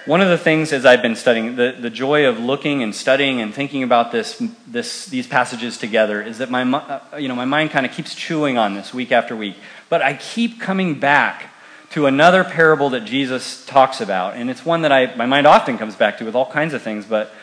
One 0.06 0.22
of 0.22 0.30
the 0.30 0.38
things 0.38 0.72
as 0.72 0.86
I've 0.86 1.02
been 1.02 1.16
studying, 1.16 1.56
the, 1.56 1.76
the 1.80 1.90
joy 1.90 2.28
of 2.28 2.40
looking 2.40 2.84
and 2.84 2.94
studying 2.94 3.42
and 3.42 3.52
thinking 3.52 3.82
about 3.82 4.12
this, 4.12 4.40
this, 4.68 5.08
these 5.08 5.26
passages 5.26 5.80
together 5.80 6.22
is 6.22 6.38
that 6.38 6.52
my, 6.52 6.62
uh, 6.62 7.18
you 7.18 7.28
know, 7.28 7.34
my 7.34 7.46
mind 7.46 7.72
kind 7.72 7.88
of 7.88 7.92
keeps 7.92 8.14
chewing 8.14 8.56
on 8.56 8.76
this 8.76 8.94
week 8.94 9.12
after 9.12 9.36
week. 9.36 9.56
But 9.90 10.02
I 10.02 10.14
keep 10.14 10.60
coming 10.60 11.00
back 11.00 11.52
to 11.92 12.08
another 12.08 12.44
parable 12.44 12.90
that 12.90 13.06
Jesus 13.06 13.66
talks 13.66 14.02
about. 14.02 14.36
And 14.36 14.50
it's 14.50 14.66
one 14.66 14.82
that 14.82 14.92
I, 14.92 15.16
my 15.16 15.26
mind 15.26 15.48
often 15.48 15.78
comes 15.78 15.96
back 15.96 16.18
to 16.18 16.26
with 16.26 16.36
all 16.36 16.52
kinds 16.52 16.74
of 16.74 16.82
things, 16.82 17.06
but 17.06 17.34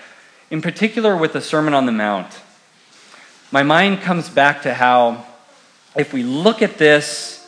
in 0.50 0.60
particular 0.60 1.16
with 1.16 1.32
the 1.32 1.40
Sermon 1.40 1.72
on 1.72 1.86
the 1.86 1.92
Mount. 1.92 2.40
My 3.50 3.62
mind 3.62 4.02
comes 4.02 4.28
back 4.28 4.62
to 4.62 4.74
how 4.74 5.24
if 5.96 6.12
we 6.12 6.22
look 6.22 6.62
at 6.62 6.78
this 6.78 7.38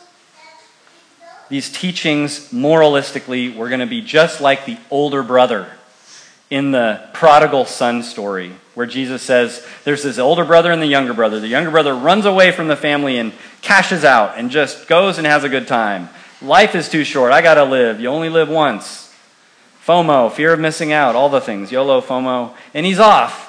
these 1.47 1.71
teachings 1.71 2.51
moralistically, 2.51 3.55
we're 3.55 3.69
going 3.69 3.79
to 3.79 3.85
be 3.85 4.01
just 4.01 4.41
like 4.41 4.65
the 4.65 4.77
older 4.89 5.21
brother 5.21 5.71
in 6.49 6.71
the 6.71 7.01
prodigal 7.13 7.65
son 7.65 8.03
story, 8.03 8.53
where 8.75 8.85
Jesus 8.85 9.21
says 9.21 9.65
there's 9.83 10.03
this 10.03 10.19
older 10.19 10.45
brother 10.45 10.71
and 10.71 10.81
the 10.81 10.87
younger 10.87 11.13
brother. 11.13 11.39
The 11.39 11.47
younger 11.47 11.71
brother 11.71 11.95
runs 11.95 12.25
away 12.25 12.51
from 12.51 12.67
the 12.67 12.75
family 12.75 13.17
and 13.17 13.33
cashes 13.61 14.03
out 14.03 14.37
and 14.37 14.51
just 14.51 14.87
goes 14.87 15.17
and 15.17 15.25
has 15.25 15.43
a 15.43 15.49
good 15.49 15.67
time. 15.67 16.09
Life 16.41 16.75
is 16.75 16.89
too 16.89 17.03
short. 17.03 17.31
I 17.31 17.41
got 17.41 17.55
to 17.55 17.63
live. 17.63 17.99
You 17.99 18.09
only 18.09 18.29
live 18.29 18.49
once. 18.49 19.13
FOMO, 19.85 20.31
fear 20.31 20.53
of 20.53 20.59
missing 20.59 20.91
out, 20.91 21.15
all 21.15 21.29
the 21.29 21.41
things. 21.41 21.71
YOLO, 21.71 22.01
FOMO. 22.01 22.53
And 22.73 22.85
he's 22.85 22.99
off. 22.99 23.45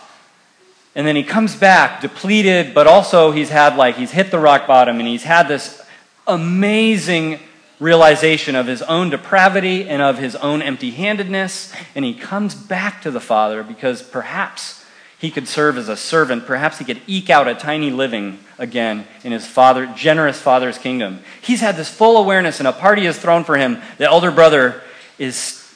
And 0.94 1.06
then 1.06 1.16
he 1.16 1.22
comes 1.22 1.54
back 1.54 2.00
depleted, 2.00 2.74
but 2.74 2.86
also 2.86 3.30
he's 3.30 3.50
had 3.50 3.76
like, 3.76 3.96
he's 3.96 4.10
hit 4.10 4.30
the 4.30 4.38
rock 4.38 4.66
bottom 4.66 4.98
and 4.98 5.06
he's 5.06 5.22
had 5.22 5.48
this 5.48 5.82
amazing 6.26 7.38
realization 7.78 8.54
of 8.54 8.66
his 8.66 8.82
own 8.82 9.10
depravity 9.10 9.88
and 9.88 10.00
of 10.00 10.18
his 10.18 10.34
own 10.36 10.62
empty 10.62 10.90
handedness, 10.90 11.72
and 11.94 12.04
he 12.04 12.14
comes 12.14 12.54
back 12.54 13.02
to 13.02 13.10
the 13.10 13.20
Father 13.20 13.62
because 13.62 14.02
perhaps 14.02 14.84
he 15.18 15.30
could 15.30 15.48
serve 15.48 15.78
as 15.78 15.88
a 15.88 15.96
servant. 15.96 16.46
Perhaps 16.46 16.78
he 16.78 16.84
could 16.84 17.00
eke 17.06 17.30
out 17.30 17.48
a 17.48 17.54
tiny 17.54 17.90
living 17.90 18.38
again 18.58 19.06
in 19.24 19.32
his 19.32 19.46
father, 19.46 19.86
generous 19.96 20.40
father's 20.40 20.78
kingdom. 20.78 21.20
He's 21.40 21.60
had 21.60 21.76
this 21.76 21.88
full 21.88 22.16
awareness, 22.16 22.58
and 22.58 22.68
a 22.68 22.72
party 22.72 23.06
is 23.06 23.18
thrown 23.18 23.44
for 23.44 23.56
him. 23.56 23.80
The 23.98 24.04
elder 24.04 24.30
brother 24.30 24.82
is 25.18 25.34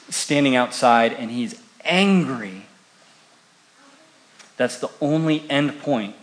standing 0.09 0.55
outside, 0.55 1.13
and 1.13 1.31
he's 1.31 1.59
angry. 1.83 2.63
That's 4.57 4.77
the 4.77 4.91
only 5.01 5.49
end 5.49 5.79
point 5.79 6.15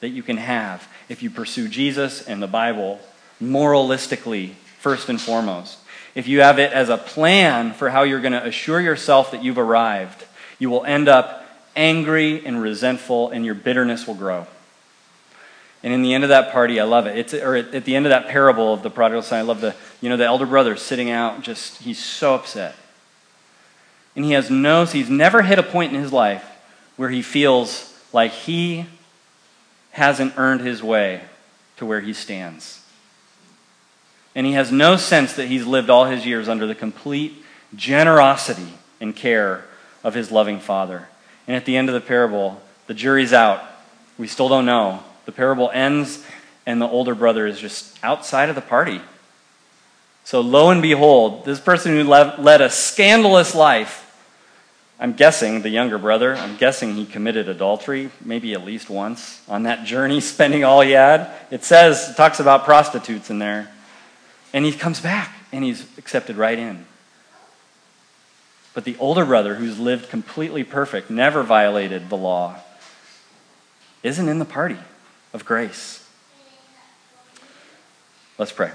that 0.00 0.08
you 0.08 0.22
can 0.22 0.38
have 0.38 0.88
if 1.08 1.22
you 1.22 1.30
pursue 1.30 1.68
Jesus 1.68 2.26
and 2.26 2.42
the 2.42 2.46
Bible 2.46 3.00
moralistically 3.40 4.54
first 4.82 5.08
and 5.08 5.20
foremost. 5.20 5.78
if 6.14 6.28
you 6.28 6.40
have 6.40 6.58
it 6.58 6.72
as 6.72 6.88
a 6.88 6.98
plan 6.98 7.72
for 7.72 7.88
how 7.88 8.02
you're 8.02 8.20
going 8.20 8.32
to 8.32 8.44
assure 8.44 8.80
yourself 8.80 9.30
that 9.30 9.42
you've 9.42 9.58
arrived, 9.58 10.24
you 10.58 10.68
will 10.68 10.84
end 10.84 11.08
up 11.08 11.46
angry 11.74 12.44
and 12.44 12.60
resentful, 12.60 13.30
and 13.30 13.46
your 13.46 13.54
bitterness 13.54 14.06
will 14.06 14.14
grow. 14.14 14.46
And 15.82 15.92
in 15.92 16.02
the 16.02 16.12
end 16.12 16.22
of 16.22 16.28
that 16.28 16.52
party, 16.52 16.78
I 16.78 16.84
love 16.84 17.06
it. 17.06 17.16
It's, 17.16 17.32
or 17.32 17.56
at 17.56 17.84
the 17.84 17.96
end 17.96 18.04
of 18.04 18.10
that 18.10 18.28
parable 18.28 18.74
of 18.74 18.82
the 18.82 18.90
prodigal 18.90 19.22
son, 19.22 19.38
I 19.38 19.42
love 19.42 19.60
the, 19.60 19.74
you 20.00 20.10
know, 20.10 20.16
the 20.16 20.26
elder 20.26 20.46
brother 20.46 20.76
sitting 20.76 21.10
out, 21.10 21.40
just, 21.40 21.78
he's 21.82 21.98
so 21.98 22.34
upset. 22.34 22.74
And 24.14 24.24
he 24.24 24.32
has 24.32 24.50
no, 24.50 24.84
he's 24.84 25.08
never 25.08 25.42
hit 25.42 25.58
a 25.58 25.62
point 25.62 25.94
in 25.94 26.00
his 26.00 26.12
life 26.12 26.44
where 26.96 27.08
he 27.08 27.22
feels 27.22 27.98
like 28.12 28.32
he 28.32 28.86
hasn't 29.92 30.34
earned 30.36 30.60
his 30.60 30.82
way 30.82 31.22
to 31.78 31.86
where 31.86 32.00
he 32.00 32.12
stands. 32.12 32.81
And 34.34 34.46
he 34.46 34.52
has 34.52 34.72
no 34.72 34.96
sense 34.96 35.34
that 35.34 35.46
he's 35.46 35.66
lived 35.66 35.90
all 35.90 36.06
his 36.06 36.24
years 36.24 36.48
under 36.48 36.66
the 36.66 36.74
complete 36.74 37.42
generosity 37.74 38.74
and 39.00 39.14
care 39.14 39.64
of 40.04 40.14
his 40.14 40.30
loving 40.30 40.58
father. 40.58 41.08
And 41.46 41.56
at 41.56 41.64
the 41.64 41.76
end 41.76 41.88
of 41.88 41.94
the 41.94 42.00
parable, 42.00 42.60
the 42.86 42.94
jury's 42.94 43.32
out. 43.32 43.62
We 44.18 44.26
still 44.26 44.48
don't 44.48 44.66
know. 44.66 45.02
The 45.24 45.32
parable 45.32 45.70
ends, 45.72 46.24
and 46.66 46.80
the 46.80 46.86
older 46.86 47.14
brother 47.14 47.46
is 47.46 47.58
just 47.60 47.98
outside 48.02 48.48
of 48.48 48.54
the 48.54 48.60
party. 48.60 49.00
So, 50.24 50.40
lo 50.40 50.70
and 50.70 50.80
behold, 50.80 51.44
this 51.44 51.60
person 51.60 51.92
who 51.92 52.04
led 52.04 52.60
a 52.60 52.70
scandalous 52.70 53.54
life, 53.54 53.98
I'm 55.00 55.14
guessing 55.14 55.62
the 55.62 55.68
younger 55.68 55.98
brother, 55.98 56.36
I'm 56.36 56.56
guessing 56.56 56.94
he 56.94 57.04
committed 57.04 57.48
adultery, 57.48 58.10
maybe 58.24 58.52
at 58.52 58.64
least 58.64 58.88
once 58.88 59.42
on 59.48 59.64
that 59.64 59.84
journey, 59.84 60.20
spending 60.34 60.62
all 60.62 60.80
he 60.80 60.92
had. 60.92 61.30
It 61.50 61.64
says, 61.64 62.10
it 62.10 62.16
talks 62.16 62.38
about 62.38 62.64
prostitutes 62.64 63.30
in 63.30 63.40
there. 63.40 63.68
And 64.52 64.64
he 64.64 64.72
comes 64.72 65.00
back 65.00 65.34
and 65.52 65.64
he's 65.64 65.86
accepted 65.98 66.36
right 66.36 66.58
in. 66.58 66.86
But 68.74 68.84
the 68.84 68.96
older 68.98 69.24
brother, 69.24 69.56
who's 69.56 69.78
lived 69.78 70.08
completely 70.08 70.64
perfect, 70.64 71.10
never 71.10 71.42
violated 71.42 72.08
the 72.08 72.16
law, 72.16 72.56
isn't 74.02 74.28
in 74.28 74.38
the 74.38 74.44
party 74.44 74.78
of 75.32 75.44
grace. 75.44 76.06
Let's 78.38 78.52
pray. 78.52 78.72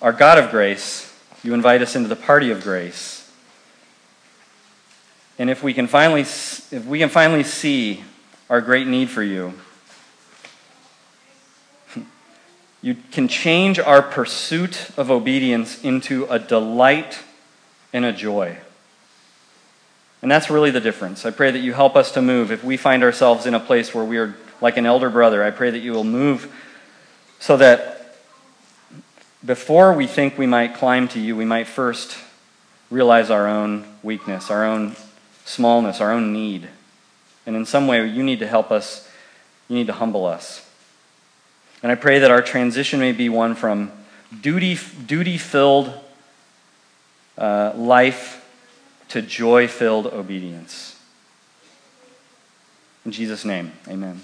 Our 0.00 0.12
God 0.12 0.38
of 0.38 0.50
grace, 0.50 1.12
you 1.42 1.54
invite 1.54 1.82
us 1.82 1.96
into 1.96 2.08
the 2.08 2.16
party 2.16 2.50
of 2.50 2.62
grace. 2.62 3.30
And 5.38 5.50
if 5.50 5.62
we 5.62 5.74
can 5.74 5.86
finally, 5.86 6.22
if 6.22 6.84
we 6.86 6.98
can 6.98 7.08
finally 7.08 7.42
see 7.42 8.04
our 8.48 8.60
great 8.60 8.86
need 8.86 9.10
for 9.10 9.22
you, 9.22 9.54
you 12.82 12.96
can 13.12 13.28
change 13.28 13.78
our 13.78 14.02
pursuit 14.02 14.90
of 14.96 15.10
obedience 15.10 15.82
into 15.84 16.26
a 16.26 16.38
delight 16.38 17.20
and 17.92 18.04
a 18.04 18.12
joy. 18.12 18.58
And 20.20 20.30
that's 20.30 20.50
really 20.50 20.70
the 20.70 20.80
difference. 20.80 21.24
I 21.24 21.30
pray 21.30 21.50
that 21.52 21.60
you 21.60 21.72
help 21.72 21.96
us 21.96 22.12
to 22.12 22.22
move. 22.22 22.50
If 22.50 22.64
we 22.64 22.76
find 22.76 23.02
ourselves 23.02 23.46
in 23.46 23.54
a 23.54 23.60
place 23.60 23.94
where 23.94 24.04
we 24.04 24.18
are 24.18 24.34
like 24.60 24.76
an 24.76 24.86
elder 24.86 25.10
brother, 25.10 25.42
I 25.42 25.50
pray 25.50 25.70
that 25.70 25.78
you 25.78 25.92
will 25.92 26.04
move 26.04 26.52
so 27.38 27.56
that 27.56 28.16
before 29.44 29.92
we 29.92 30.06
think 30.06 30.38
we 30.38 30.46
might 30.46 30.74
climb 30.74 31.08
to 31.08 31.20
you, 31.20 31.36
we 31.36 31.44
might 31.44 31.66
first 31.66 32.16
realize 32.90 33.30
our 33.30 33.48
own 33.48 33.84
weakness, 34.02 34.50
our 34.50 34.64
own 34.64 34.94
smallness, 35.44 36.00
our 36.00 36.12
own 36.12 36.32
need. 36.32 36.68
And 37.46 37.56
in 37.56 37.66
some 37.66 37.86
way, 37.86 38.06
you 38.06 38.22
need 38.22 38.38
to 38.40 38.46
help 38.46 38.70
us, 38.70 39.08
you 39.68 39.74
need 39.74 39.88
to 39.88 39.92
humble 39.92 40.26
us. 40.26 40.68
And 41.82 41.90
I 41.90 41.96
pray 41.96 42.20
that 42.20 42.30
our 42.30 42.42
transition 42.42 43.00
may 43.00 43.12
be 43.12 43.28
one 43.28 43.54
from 43.54 43.90
duty 44.40 44.78
duty 45.06 45.36
filled 45.36 45.92
uh, 47.36 47.72
life 47.74 48.38
to 49.08 49.20
joy 49.20 49.68
filled 49.68 50.06
obedience. 50.06 50.98
In 53.04 53.10
Jesus' 53.10 53.44
name, 53.44 53.72
amen. 53.88 54.20